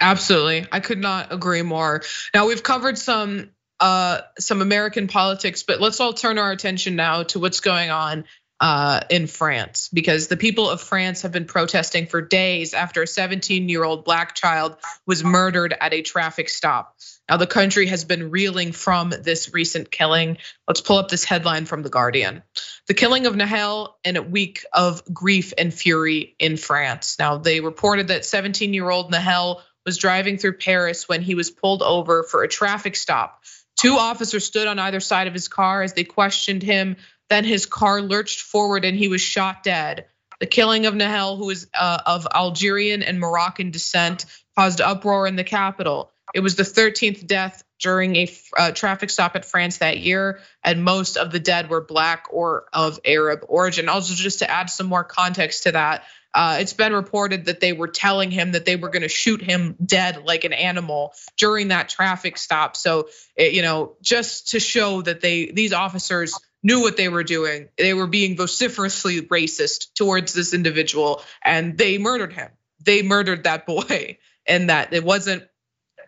[0.01, 2.03] Absolutely, I could not agree more.
[2.35, 7.23] Now we've covered some uh, some American politics, but let's all turn our attention now
[7.25, 8.25] to what's going on
[8.61, 13.07] uh, in France because the people of France have been protesting for days after a
[13.07, 16.95] 17 year old black child was murdered at a traffic stop.
[17.29, 20.39] Now, the country has been reeling from this recent killing.
[20.69, 22.43] Let's pull up this headline from The Guardian.
[22.87, 27.17] The killing of Nahel in a week of grief and fury in France.
[27.19, 31.51] Now, they reported that 17 year old Nahel was driving through Paris when he was
[31.51, 33.43] pulled over for a traffic stop.
[33.81, 36.97] Two officers stood on either side of his car as they questioned him
[37.31, 40.07] then his car lurched forward and he was shot dead.
[40.41, 44.27] The killing of Nahel, who is uh, of Algerian and Moroccan descent,
[44.59, 46.11] caused uproar in the capital.
[46.35, 50.85] It was the 13th death during a uh, traffic stop at France that year, and
[50.85, 53.89] most of the dead were black or of Arab origin.
[53.89, 57.73] Also, just to add some more context to that, Uh, it's been reported that they
[57.73, 61.69] were telling him that they were going to shoot him dead like an animal during
[61.69, 62.77] that traffic stop.
[62.77, 67.25] So, it, you know, just to show that they these officers knew what they were
[67.25, 67.69] doing.
[67.77, 72.51] They were being vociferously racist towards this individual and they murdered him.
[72.85, 75.45] They murdered that boy and that it wasn't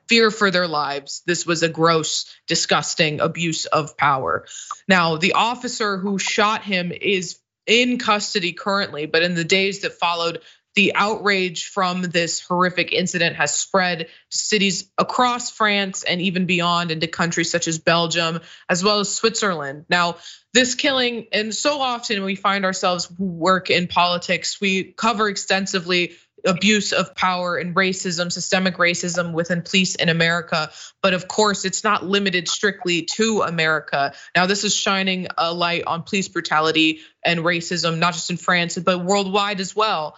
[0.09, 1.23] fear for their lives.
[1.27, 4.47] This was a gross, disgusting abuse of power.
[4.89, 9.93] Now, the officer who shot him is in custody currently, but in the days that
[9.93, 10.41] followed,
[10.75, 16.91] the outrage from this horrific incident has spread to cities across France and even beyond
[16.91, 19.85] into countries such as Belgium, as well as Switzerland.
[19.91, 20.17] Now,
[20.55, 26.13] this killing, and so often we find ourselves who work in politics, we cover extensively
[26.45, 30.71] abuse of power and racism, systemic racism within police in America.
[31.03, 34.15] But of course, it's not limited strictly to America.
[34.35, 38.79] Now, this is shining a light on police brutality and racism, not just in France,
[38.79, 40.17] but worldwide as well.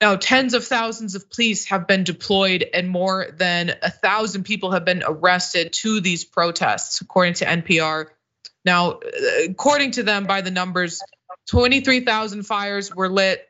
[0.00, 4.70] Now, tens of thousands of police have been deployed, and more than a thousand people
[4.70, 8.06] have been arrested to these protests, according to NPR.
[8.64, 9.00] Now,
[9.48, 11.02] according to them, by the numbers,
[11.48, 13.47] 23,000 fires were lit,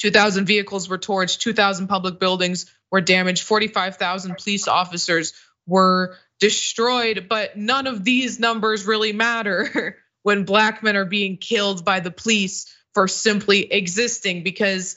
[0.00, 5.32] 2,000 vehicles were torched, 2,000 public buildings were damaged, 45,000 police officers
[5.66, 7.26] were destroyed.
[7.28, 12.10] But none of these numbers really matter when black men are being killed by the
[12.10, 14.96] police for simply existing because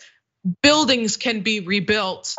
[0.61, 2.35] buildings can be rebuilt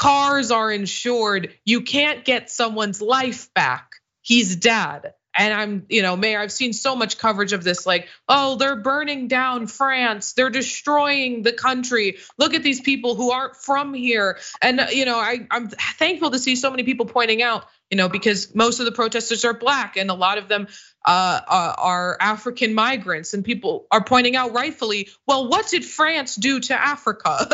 [0.00, 1.54] cars are insured.
[1.66, 3.96] You can't get someone's life back.
[4.22, 5.12] He's dead.
[5.36, 8.76] And I'm, you know, Mayor, I've seen so much coverage of this like, oh, they're
[8.76, 10.32] burning down France.
[10.32, 12.18] They're destroying the country.
[12.36, 14.38] Look at these people who aren't from here.
[14.60, 18.08] And, you know, I, I'm thankful to see so many people pointing out, you know,
[18.08, 20.68] because most of the protesters are black and a lot of them
[21.04, 26.60] uh, are African migrants, and people are pointing out rightfully, well, what did France do
[26.60, 27.48] to Africa?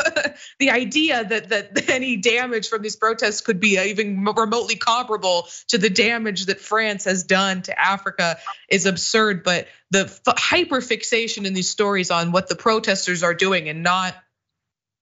[0.58, 5.78] the idea that that any damage from these protests could be even remotely comparable to
[5.78, 8.36] the damage that France has done to Africa
[8.68, 9.44] is absurd.
[9.44, 14.14] But the hyper fixation in these stories on what the protesters are doing and not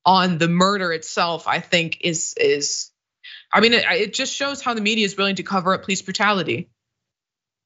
[0.04, 2.90] on the murder itself, I think is is.
[3.54, 6.02] I mean, it, it just shows how the media is willing to cover up police
[6.02, 6.68] brutality.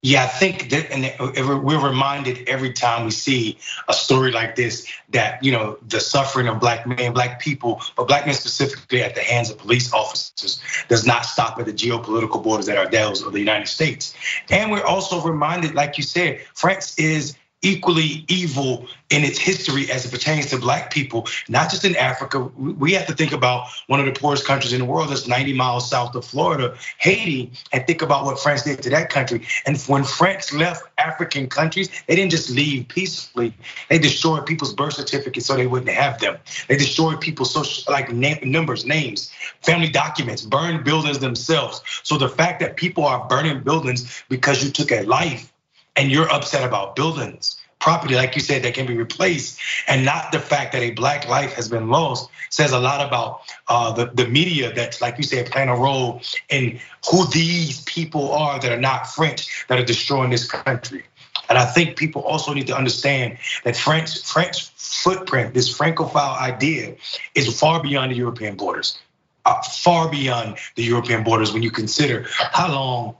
[0.02, 3.58] Yeah, I think that, and we're reminded every time we see
[3.88, 8.06] a story like this that you know the suffering of black men, black people, but
[8.06, 12.40] black men specifically at the hands of police officers does not stop at the geopolitical
[12.40, 14.14] borders that are those of the United States.
[14.50, 20.04] And we're also reminded, like you said, France is equally evil in its history as
[20.04, 22.40] it pertains to black people, not just in Africa.
[22.40, 25.54] We have to think about one of the poorest countries in the world that's 90
[25.54, 29.46] miles south of Florida, Haiti, and think about what France did to that country.
[29.66, 33.52] And when France left African countries, they didn't just leave peacefully.
[33.88, 36.38] They destroyed people's birth certificates so they wouldn't have them.
[36.68, 39.32] They destroyed people's social, like numbers, names,
[39.62, 41.82] family documents, burned buildings themselves.
[42.04, 45.52] So the fact that people are burning buildings because you took a life
[45.98, 50.32] and you're upset about buildings, property, like you said, that can be replaced, and not
[50.32, 54.06] the fact that a black life has been lost, says a lot about uh, the,
[54.06, 56.78] the media that's, like you said, playing a role in
[57.10, 61.04] who these people are that are not French that are destroying this country.
[61.48, 66.96] And I think people also need to understand that French French footprint, this Francophile idea,
[67.34, 68.98] is far beyond the European borders,
[69.46, 73.16] uh, far beyond the European borders when you consider how long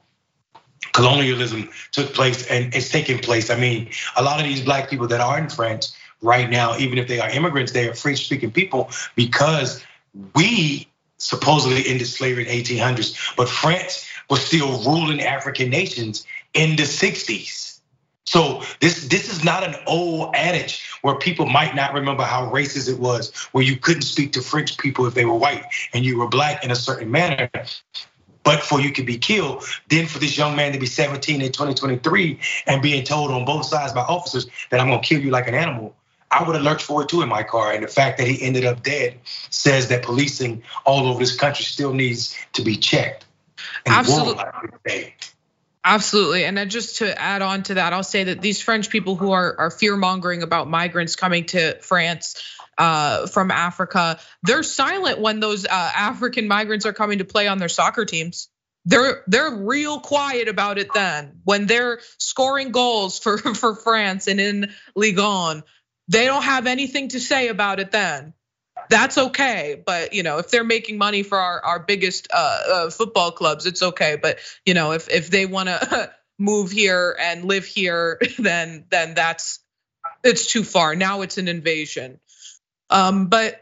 [0.93, 3.51] colonialism took place and it's taking place.
[3.51, 6.99] I mean, a lot of these black people that are in France right now, even
[6.99, 9.85] if they are immigrants, they are French speaking people because
[10.35, 16.85] we supposedly ended slavery in 1800s, but France was still ruling African nations in the
[16.85, 17.79] 60s.
[18.25, 22.87] So this this is not an old adage where people might not remember how racist
[22.93, 25.65] it was, where you couldn't speak to French people if they were white
[25.95, 27.49] and you were black in a certain manner
[28.49, 29.63] but for you could be killed.
[29.89, 33.67] Then for this young man to be 17 in 2023 and being told on both
[33.67, 35.95] sides by officers that I'm gonna kill you like an animal.
[36.31, 37.73] I would have lurched for it too in my car.
[37.73, 39.19] And the fact that he ended up dead
[39.51, 43.27] says that policing all over this country still needs to be checked.
[43.87, 44.45] Absolutely.
[45.85, 46.45] Absolutely.
[46.47, 49.57] And just to add on to that, I'll say that these French people who are,
[49.59, 52.43] are fear mongering about migrants coming to France
[52.79, 57.59] uh, from Africa, they're silent when those uh, African migrants are coming to play on
[57.59, 58.49] their soccer teams.
[58.85, 61.41] They're they're real quiet about it then.
[61.45, 65.63] When they're scoring goals for for France and in Ligue 1,
[66.09, 68.33] they don't have anything to say about it then.
[68.89, 72.91] That's okay, but you know if they're making money for our our biggest uh, uh
[72.91, 74.17] football clubs, it's okay.
[74.21, 79.15] But you know if if they want to move here and live here, then then
[79.15, 79.59] that's
[80.25, 80.95] it's too far.
[80.95, 82.21] Now it's an invasion.
[82.91, 83.61] Um, but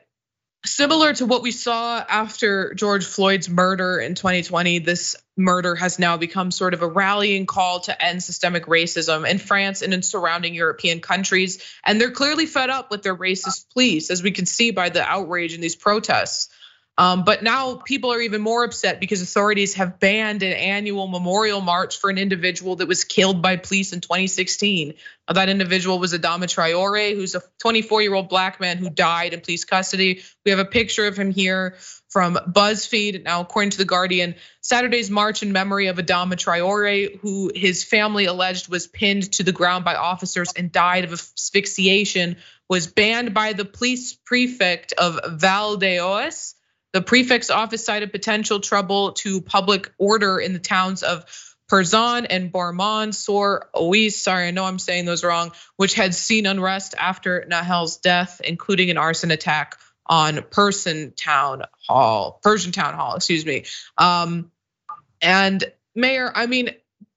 [0.64, 6.16] similar to what we saw after George Floyd's murder in 2020, this murder has now
[6.16, 10.55] become sort of a rallying call to end systemic racism in France and in surrounding
[10.55, 11.62] European countries.
[11.85, 15.03] And they're clearly fed up with their racist police, as we can see by the
[15.03, 16.49] outrage in these protests.
[16.99, 21.61] Um, but now people are even more upset because authorities have banned an annual memorial
[21.61, 24.94] march for an individual that was killed by police in 2016.
[25.32, 29.40] That individual was Adama Traore, who's a 24 year old black man who died in
[29.40, 30.22] police custody.
[30.47, 31.76] We have a picture of him here
[32.09, 33.24] from BuzzFeed.
[33.24, 38.24] Now, according to The Guardian, Saturday's march in memory of Adama Traore, who his family
[38.24, 42.36] alleged was pinned to the ground by officers and died of asphyxiation,
[42.70, 46.55] was banned by the police prefect of Val d'Oise
[46.97, 51.26] the prefect's office cited potential trouble to public order in the towns of
[51.70, 56.47] Persan and Bourmont sur Oise, sorry, I know I'm saying those wrong, which had seen
[56.47, 59.76] unrest after Nahel's death, including an arson attack
[60.07, 63.64] on Person Town Hall, Persian Town Hall, excuse me.
[63.99, 64.51] Um,
[65.20, 66.70] and Mayor, I mean,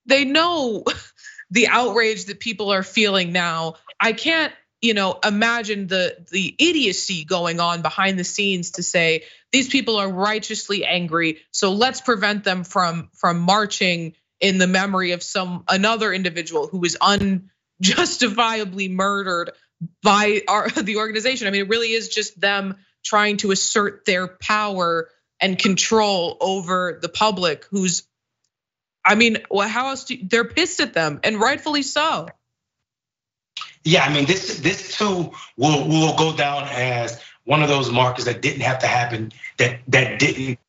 [0.08, 0.84] they know
[1.52, 3.76] the outrage that people are feeling now.
[3.98, 4.52] I can't
[4.82, 9.98] you know imagine the the idiocy going on behind the scenes to say these people
[9.98, 15.64] are righteously angry so let's prevent them from from marching in the memory of some
[15.68, 19.52] another individual who was unjustifiably murdered
[20.02, 24.28] by our the organization i mean it really is just them trying to assert their
[24.28, 25.10] power
[25.42, 28.04] and control over the public who's
[29.06, 32.28] I mean, well, how else do they're pissed at them and rightfully so.
[33.90, 38.26] Yeah, I mean, this this too will will go down as one of those markers
[38.26, 40.60] that didn't have to happen, that that didn't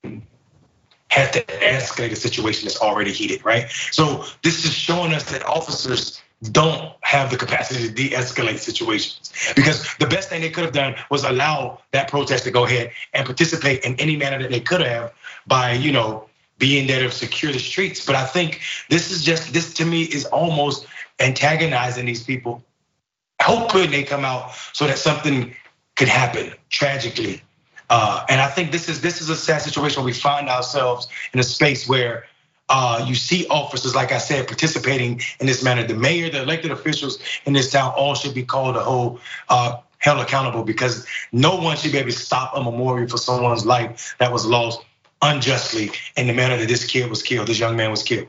[1.08, 3.68] have to escalate a situation that's already heated, right?
[3.90, 9.94] So this is showing us that officers don't have the capacity to de-escalate situations because
[9.96, 13.26] the best thing they could have done was allow that protest to go ahead and
[13.26, 15.12] participate in any manner that they could have
[15.46, 19.52] by you know being there to secure the streets but i think this is just
[19.52, 20.86] this to me is almost
[21.18, 22.64] antagonizing these people
[23.50, 25.54] hoping they come out so that something
[25.96, 27.42] could happen tragically
[27.90, 31.08] uh, and i think this is this is a sad situation where we find ourselves
[31.32, 32.24] in a space where
[32.72, 35.84] uh, you see officers, like I said, participating in this manner.
[35.84, 39.78] The mayor, the elected officials in this town, all should be called to hold uh,
[39.98, 44.14] held accountable because no one should be able to stop a memorial for someone's life
[44.18, 44.80] that was lost
[45.22, 48.28] unjustly in the manner that this kid was killed, this young man was killed.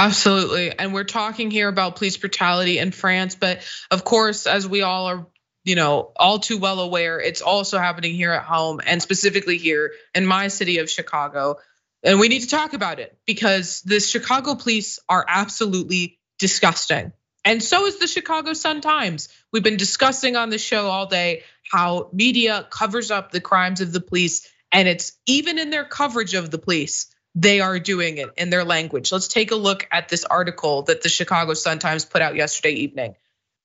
[0.00, 0.72] Absolutely.
[0.78, 5.06] And we're talking here about police brutality in France, but of course, as we all
[5.06, 5.26] are
[5.64, 9.92] you know, all too well aware, it's also happening here at home and specifically here
[10.14, 11.56] in my city of Chicago.
[12.02, 17.12] And we need to talk about it because the Chicago police are absolutely disgusting.
[17.44, 19.28] And so is the Chicago Sun Times.
[19.52, 23.92] We've been discussing on the show all day how media covers up the crimes of
[23.92, 24.48] the police.
[24.72, 28.64] And it's even in their coverage of the police, they are doing it in their
[28.64, 29.12] language.
[29.12, 32.72] Let's take a look at this article that the Chicago Sun Times put out yesterday
[32.72, 33.14] evening.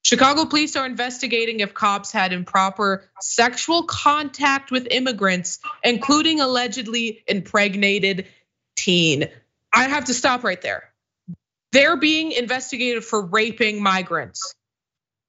[0.03, 8.27] Chicago police are investigating if cops had improper sexual contact with immigrants, including allegedly impregnated
[8.75, 9.29] teen.
[9.73, 10.91] I have to stop right there.
[11.71, 14.53] They're being investigated for raping migrants.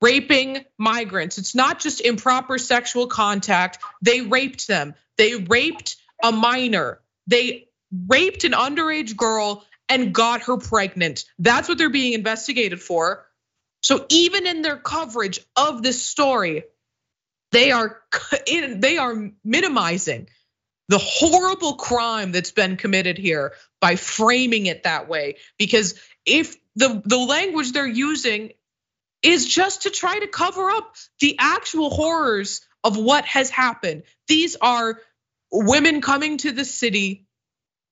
[0.02, 1.38] Raping migrants.
[1.38, 3.78] It's not just improper sexual contact.
[4.02, 4.94] They raped them.
[5.16, 7.00] They raped a minor.
[7.26, 7.65] They
[8.08, 11.24] raped an underage girl and got her pregnant.
[11.38, 13.26] That's what they're being investigated for.
[13.82, 16.64] So even in their coverage of this story,
[17.52, 18.02] they are
[18.76, 20.28] they are minimizing
[20.88, 27.02] the horrible crime that's been committed here by framing it that way because if the
[27.04, 28.52] the language they're using
[29.22, 34.04] is just to try to cover up the actual horrors of what has happened.
[34.28, 35.00] These are
[35.50, 37.25] women coming to the city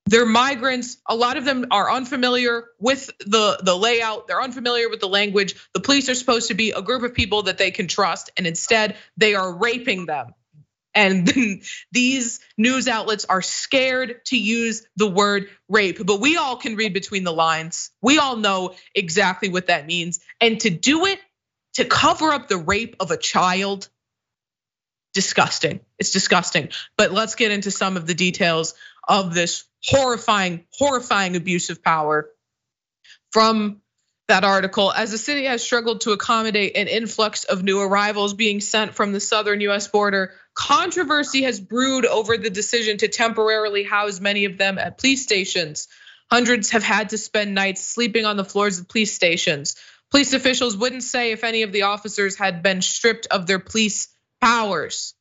[0.07, 0.99] they're migrants.
[1.09, 4.27] A lot of them are unfamiliar with the, the layout.
[4.27, 5.55] They're unfamiliar with the language.
[5.73, 8.47] The police are supposed to be a group of people that they can trust, and
[8.47, 10.35] instead they are raping them.
[10.95, 11.27] And
[11.93, 16.93] these news outlets are scared to use the word rape, but we all can read
[16.93, 17.91] between the lines.
[18.03, 20.21] We all know exactly what that means.
[20.41, 21.19] And to do it,
[21.75, 23.89] to cover up the rape of a child,
[25.15, 25.81] disgusting.
[25.99, 26.69] It's disgusting.
[26.99, 28.75] But let's get into some of the details
[29.09, 32.31] of this horrifying, horrifying abuse of power
[33.33, 33.81] from
[34.29, 34.91] that article.
[34.91, 39.13] As the city has struggled to accommodate an influx of new arrivals being sent from
[39.13, 44.57] the southern US border, controversy has brewed over the decision to temporarily house many of
[44.57, 45.89] them at police stations.
[46.31, 49.77] Hundreds have had to spend nights sleeping on the floors of police stations.
[50.11, 54.09] Police officials wouldn't say if any of the officers had been stripped of their police
[54.41, 55.15] powers.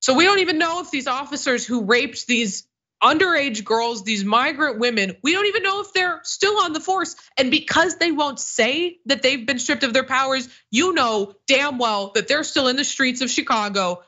[0.00, 2.67] So we don't even know if these officers who raped these
[3.02, 7.16] underage girls, these migrant women, we don't even know if they're still on the force.
[7.36, 11.78] And because they won't say that they've been stripped of their powers, you know damn
[11.78, 14.02] well that they're still in the streets of Chicago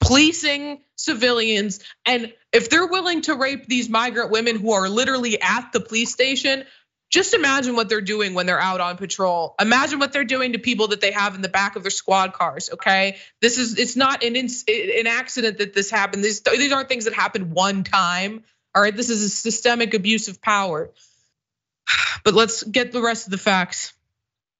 [0.00, 1.80] policing civilians.
[2.04, 6.12] And if they're willing to rape these migrant women who are literally at the police
[6.12, 6.64] station,
[7.16, 9.54] just imagine what they're doing when they're out on patrol.
[9.58, 12.34] Imagine what they're doing to people that they have in the back of their squad
[12.34, 12.68] cars.
[12.70, 16.22] Okay, this is it's not an an accident that this happened.
[16.22, 18.44] These these aren't things that happen one time.
[18.74, 20.90] All right, this is a systemic abuse of power.
[22.24, 23.92] But let's get the rest of the facts.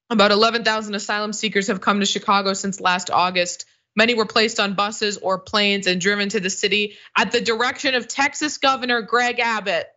[0.09, 3.65] About 11,000 asylum seekers have come to Chicago since last August.
[3.97, 7.97] Many were placed on buses or planes and driven to the city at the direction
[7.97, 9.89] of Texas Governor Greg Abbott.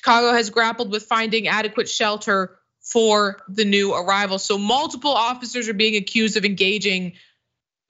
[0.00, 4.38] Chicago has grappled with finding adequate shelter for the new arrival.
[4.38, 7.16] So multiple officers are being accused of engaging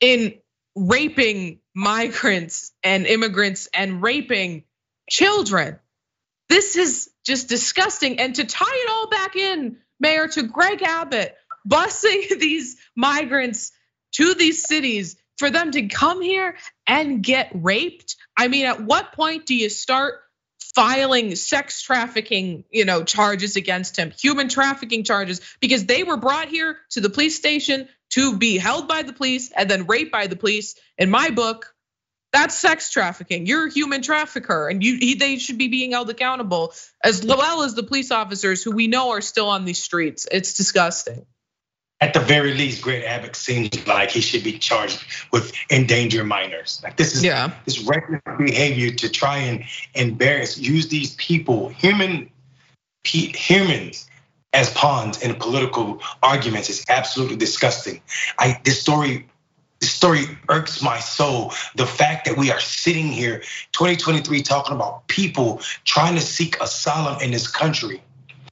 [0.01, 0.35] in
[0.75, 4.65] raping migrants and immigrants and raping
[5.09, 5.79] children.
[6.49, 8.19] This is just disgusting.
[8.19, 11.37] And to tie it all back in, Mayor, to Greg Abbott
[11.69, 13.71] busing these migrants
[14.15, 16.57] to these cities for them to come here
[16.89, 18.17] and get raped.
[18.37, 20.15] I mean, at what point do you start
[20.75, 26.49] filing sex trafficking, you know, charges against him, human trafficking charges, because they were brought
[26.49, 30.27] here to the police station to be held by the police and then raped by
[30.27, 30.77] the police.
[30.99, 31.75] In my book,
[32.33, 33.47] That's sex trafficking.
[33.47, 37.75] You're a human trafficker, and you they should be being held accountable as well as
[37.75, 40.29] the police officers who we know are still on these streets.
[40.31, 41.27] It's disgusting.
[42.03, 46.81] At the very least, Greg Abbott seems like he should be charged with endangering minors.
[46.83, 47.53] Like this is yeah.
[47.67, 52.31] this reckless behavior to try and embarrass, use these people, human
[53.05, 54.09] humans
[54.53, 58.01] as pawns in political arguments is absolutely disgusting.
[58.39, 59.27] I this story
[59.81, 61.53] this story irks my soul.
[61.77, 63.39] The fact that we are sitting here
[63.73, 68.03] 2023 talking about people trying to seek asylum in this country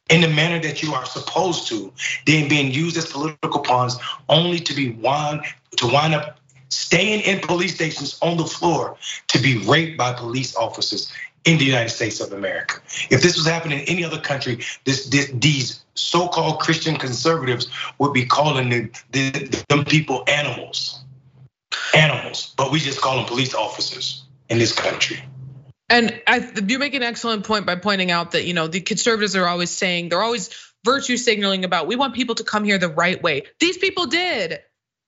[0.08, 1.92] in the manner that you are supposed to,
[2.26, 3.96] then being used as political pawns
[4.28, 5.42] only to be wind
[5.76, 6.38] to wind up
[6.70, 8.96] staying in police stations on the floor
[9.28, 11.10] to be raped by police officers
[11.44, 12.80] in the United States of America.
[13.10, 18.12] If this was happening in any other country, this, this these so-called Christian conservatives would
[18.12, 21.00] be calling the, the, them people animals,
[21.94, 22.54] animals.
[22.56, 25.22] But we just call them police officers in this country.
[25.88, 29.36] And I, you make an excellent point by pointing out that you know the conservatives
[29.36, 30.50] are always saying they're always
[30.84, 33.44] virtue signaling about we want people to come here the right way.
[33.58, 34.60] These people did.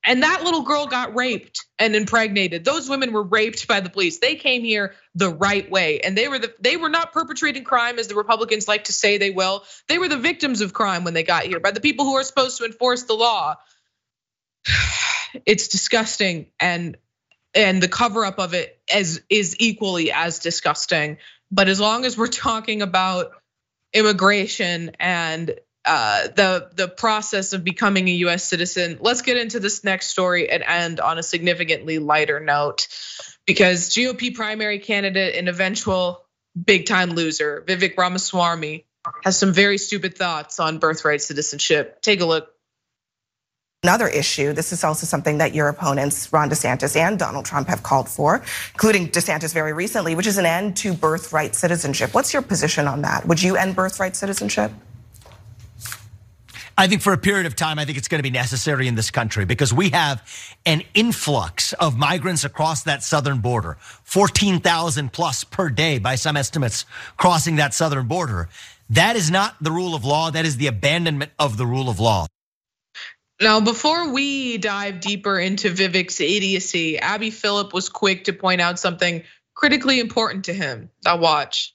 [0.03, 2.65] And that little girl got raped and impregnated.
[2.65, 4.19] Those women were raped by the police.
[4.19, 6.01] They came here the right way.
[6.01, 9.19] And they were the they were not perpetrating crime as the Republicans like to say
[9.19, 9.65] they will.
[9.89, 12.23] They were the victims of crime when they got here by the people who are
[12.23, 13.57] supposed to enforce the law.
[15.47, 16.97] It's disgusting and
[17.55, 21.19] and the cover up of it as is equally as disgusting.
[21.51, 23.33] But as long as we're talking about
[23.93, 28.45] immigration and uh, the the process of becoming a U.S.
[28.45, 28.99] citizen.
[29.01, 32.87] Let's get into this next story and end on a significantly lighter note,
[33.47, 36.25] because GOP primary candidate and eventual
[36.63, 38.85] big time loser Vivek Ramaswamy
[39.25, 42.03] has some very stupid thoughts on birthright citizenship.
[42.03, 42.55] Take a look.
[43.83, 47.83] Another issue, this is also something that your opponents, Ron DeSantis and Donald Trump, have
[47.83, 48.43] called for,
[48.75, 52.13] including DeSantis very recently, which is an end to birthright citizenship.
[52.13, 53.27] What's your position on that?
[53.27, 54.71] Would you end birthright citizenship?
[56.77, 58.97] I think for a period of time, I think it's going to be necessary in
[58.97, 60.23] this country because we have
[60.67, 66.85] an influx of migrants across that southern border, 14,000 plus per day by some estimates
[67.17, 68.51] crossing that southern border.
[68.91, 70.31] That is not the rule of law.
[70.31, 72.27] That is the abandonment of the rule of law.
[73.41, 78.79] Now, before we dive deeper into Vivek's idiocy, Abby Phillip was quick to point out
[78.79, 79.23] something
[79.55, 80.91] critically important to him.
[81.05, 81.75] Now, watch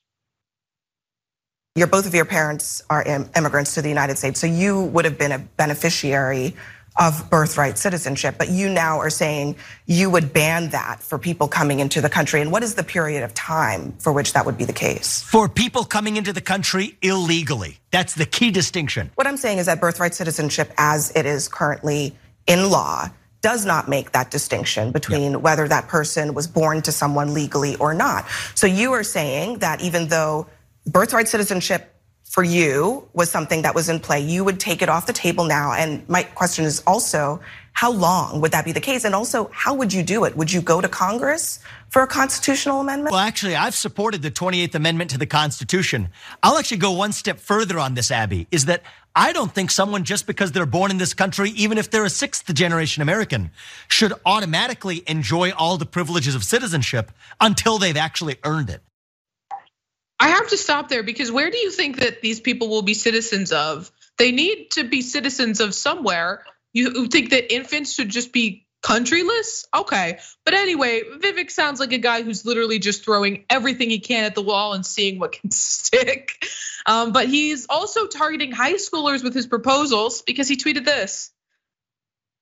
[1.76, 5.18] your both of your parents are immigrants to the United States, so you would have
[5.18, 6.55] been a beneficiary
[6.97, 11.79] of birthright citizenship, but you now are saying you would ban that for people coming
[11.79, 12.41] into the country.
[12.41, 15.21] And what is the period of time for which that would be the case?
[15.23, 17.79] For people coming into the country illegally.
[17.91, 19.11] That's the key distinction.
[19.15, 22.15] What I'm saying is that birthright citizenship, as it is currently
[22.47, 23.09] in law,
[23.41, 25.37] does not make that distinction between yeah.
[25.37, 28.25] whether that person was born to someone legally or not.
[28.55, 30.47] So you are saying that even though
[30.87, 31.94] birthright citizenship
[32.36, 34.19] for you was something that was in play.
[34.19, 35.71] You would take it off the table now.
[35.71, 37.39] And my question is also,
[37.71, 39.05] how long would that be the case?
[39.05, 40.36] And also, how would you do it?
[40.36, 43.13] Would you go to Congress for a constitutional amendment?
[43.13, 46.09] Well, actually, I've supported the 28th Amendment to the Constitution.
[46.43, 48.83] I'll actually go one step further on this, Abby, is that
[49.15, 52.09] I don't think someone just because they're born in this country, even if they're a
[52.09, 53.49] sixth generation American,
[53.88, 58.81] should automatically enjoy all the privileges of citizenship until they've actually earned it.
[60.20, 62.93] I have to stop there because where do you think that these people will be
[62.93, 63.91] citizens of?
[64.18, 66.45] They need to be citizens of somewhere.
[66.74, 69.66] You think that infants should just be countryless?
[69.76, 70.20] Okay.
[70.45, 74.36] But anyway, Vivek sounds like a guy who's literally just throwing everything he can at
[74.36, 76.45] the wall and seeing what can stick.
[76.86, 81.32] Um, but he's also targeting high schoolers with his proposals because he tweeted this.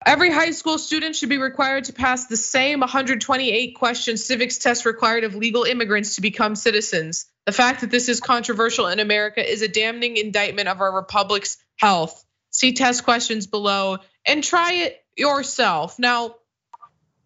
[0.06, 4.86] Every high school student should be required to pass the same 128 question civics test
[4.86, 7.28] required of legal immigrants to become citizens.
[7.46, 11.58] The fact that this is controversial in America is a damning indictment of our republic's
[11.76, 12.24] health.
[12.52, 16.00] See test questions below and try it yourself.
[16.00, 16.36] Now,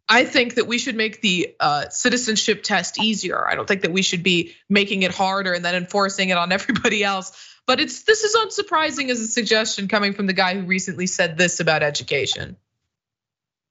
[0.10, 3.46] I think that we should make the uh, citizenship test easier.
[3.46, 6.52] I don't think that we should be making it harder and then enforcing it on
[6.54, 7.32] everybody else.
[7.68, 11.38] But it's this is unsurprising as a suggestion coming from the guy who recently said
[11.38, 12.56] this about education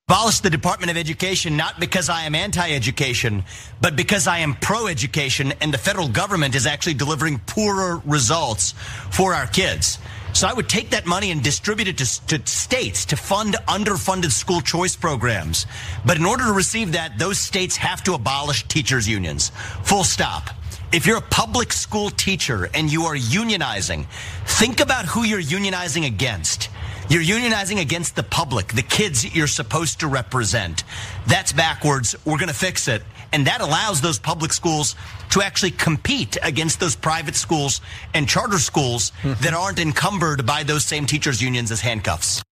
[0.09, 3.43] abolish the Department of Education not because I am anti-education,
[3.81, 8.73] but because I am pro-education and the federal government is actually delivering poorer results
[9.11, 9.99] for our kids.
[10.33, 14.31] So I would take that money and distribute it to, to, states to fund underfunded
[14.31, 15.67] school choice programs.
[16.05, 19.51] But in order to receive that, those states have to abolish teachers unions.
[19.83, 20.51] Full stop.
[20.93, 24.07] If you're a public school teacher and you are unionizing,
[24.45, 26.69] think about who you're unionizing against.
[27.09, 30.83] You're unionizing against the public, the kids you're supposed to represent.
[31.29, 32.17] That's backwards.
[32.25, 33.03] We're going to fix it.
[33.33, 34.97] And that allows those public schools
[35.31, 37.81] to actually compete against those private schools
[38.13, 39.41] and charter schools mm-hmm.
[39.43, 42.43] that aren't encumbered by those same teachers' unions as handcuffs.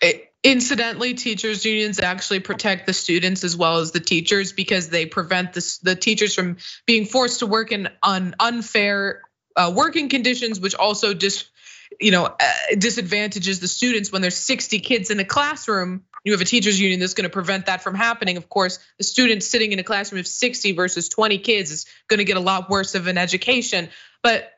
[0.00, 5.06] It, incidentally, teachers' unions actually protect the students as well as the teachers because they
[5.06, 9.22] prevent the, the teachers from being forced to work in un, unfair
[9.56, 11.48] uh, working conditions, which also dis,
[12.00, 16.04] you know, uh, disadvantages the students when there's 60 kids in a classroom.
[16.24, 18.36] You have a teachers union that's going to prevent that from happening.
[18.36, 22.18] Of course, the students sitting in a classroom of 60 versus 20 kids is going
[22.18, 23.88] to get a lot worse of an education.
[24.22, 24.52] But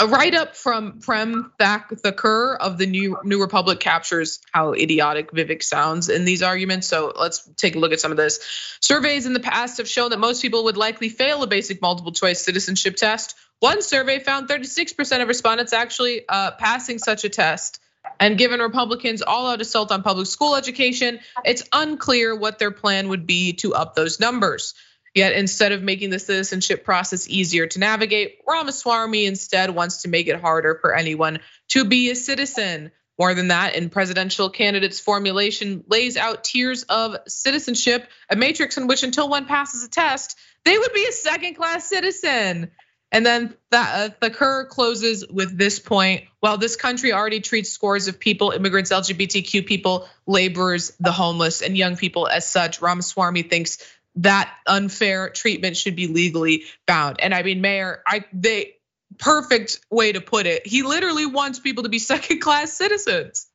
[0.00, 5.62] a write up from Prem Thakker of the New New Republic captures how idiotic Vivek
[5.62, 6.86] sounds in these arguments.
[6.86, 8.38] So let's take a look at some of this.
[8.80, 12.12] Surveys in the past have shown that most people would likely fail a basic multiple
[12.12, 17.80] choice citizenship test one survey found 36% of respondents actually uh, passing such a test.
[18.20, 23.08] And given Republicans' all out assault on public school education, it's unclear what their plan
[23.08, 24.74] would be to up those numbers.
[25.14, 30.28] Yet instead of making the citizenship process easier to navigate, Ramaswamy instead wants to make
[30.28, 32.92] it harder for anyone to be a citizen.
[33.18, 38.86] More than that, in presidential candidates' formulation lays out tiers of citizenship, a matrix in
[38.86, 42.70] which until one passes a test, they would be a second class citizen.
[43.10, 46.24] And then that uh, Thakker closes with this point.
[46.40, 51.76] While this country already treats scores of people, immigrants, LGBTQ people, laborers, the homeless, and
[51.76, 53.78] young people as such, Ramaswamy thinks
[54.16, 57.20] that unfair treatment should be legally bound.
[57.20, 58.74] And I mean, Mayor, I they
[59.18, 60.66] perfect way to put it.
[60.66, 63.46] He literally wants people to be second class citizens.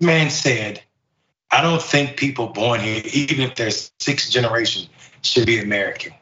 [0.00, 0.82] Man said,
[1.50, 4.88] I don't think people born here, even if they're sixth generation,
[5.22, 6.12] should be American.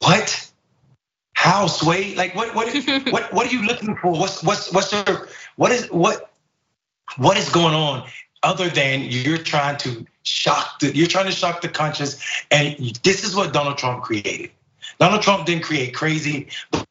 [0.00, 0.50] What?
[1.36, 2.14] How sway?
[2.14, 2.66] Like what what
[3.10, 4.10] what what are you looking for?
[4.18, 6.30] What's what's what's your what is what
[7.18, 8.08] what is going on
[8.42, 12.74] other than you're trying to shock the you're trying to shock the conscience and
[13.04, 14.50] this is what Donald Trump created.
[14.98, 16.48] Donald Trump didn't create crazy.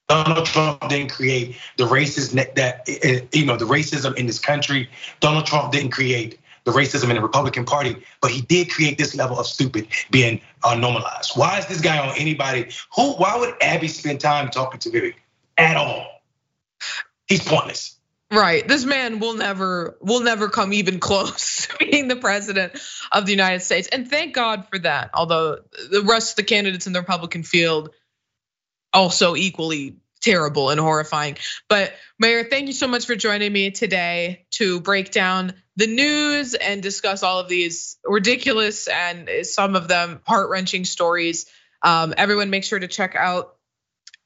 [0.08, 4.38] Donald Trump didn't create the racism that eh, eh, you know the racism in this
[4.38, 4.88] country.
[5.22, 9.16] Donald Trump didn't create the racism in the Republican Party, but he did create this
[9.16, 11.32] level of stupid being normalized.
[11.36, 12.72] Why is this guy on anybody?
[12.96, 13.14] Who?
[13.14, 15.16] Why would Abby spend time talking to Vivek
[15.58, 16.08] at all?
[17.28, 17.98] He's pointless.
[18.32, 18.68] Right.
[18.68, 22.74] This man will never will never come even close to being the president
[23.12, 23.88] of the United States.
[23.88, 25.12] And thank God for that.
[25.14, 25.60] Although
[25.92, 27.92] the rest of the candidates in the Republican field
[28.92, 31.38] also equally terrible and horrifying.
[31.70, 36.54] But Mayor, thank you so much for joining me today to break down the news
[36.54, 41.46] and discuss all of these ridiculous and some of them heart wrenching stories.
[41.82, 43.56] Um, everyone, make sure to check out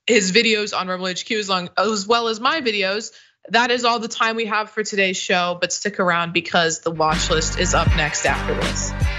[0.05, 3.11] his videos on Rebel HQ as, long, as well as my videos.
[3.49, 6.91] That is all the time we have for today's show, but stick around because the
[6.91, 9.18] watch list is up next after this.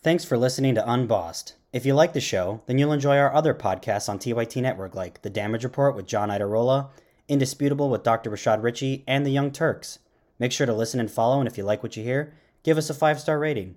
[0.00, 1.56] Thanks for listening to Unbossed.
[1.72, 5.22] If you like the show, then you'll enjoy our other podcasts on TYT Network like
[5.22, 6.90] The Damage Report with John Iadarola,
[7.26, 8.30] Indisputable with Dr.
[8.30, 9.98] Rashad Ritchie, and The Young Turks.
[10.38, 12.32] Make sure to listen and follow, and if you like what you hear,
[12.62, 13.74] give us a five star rating.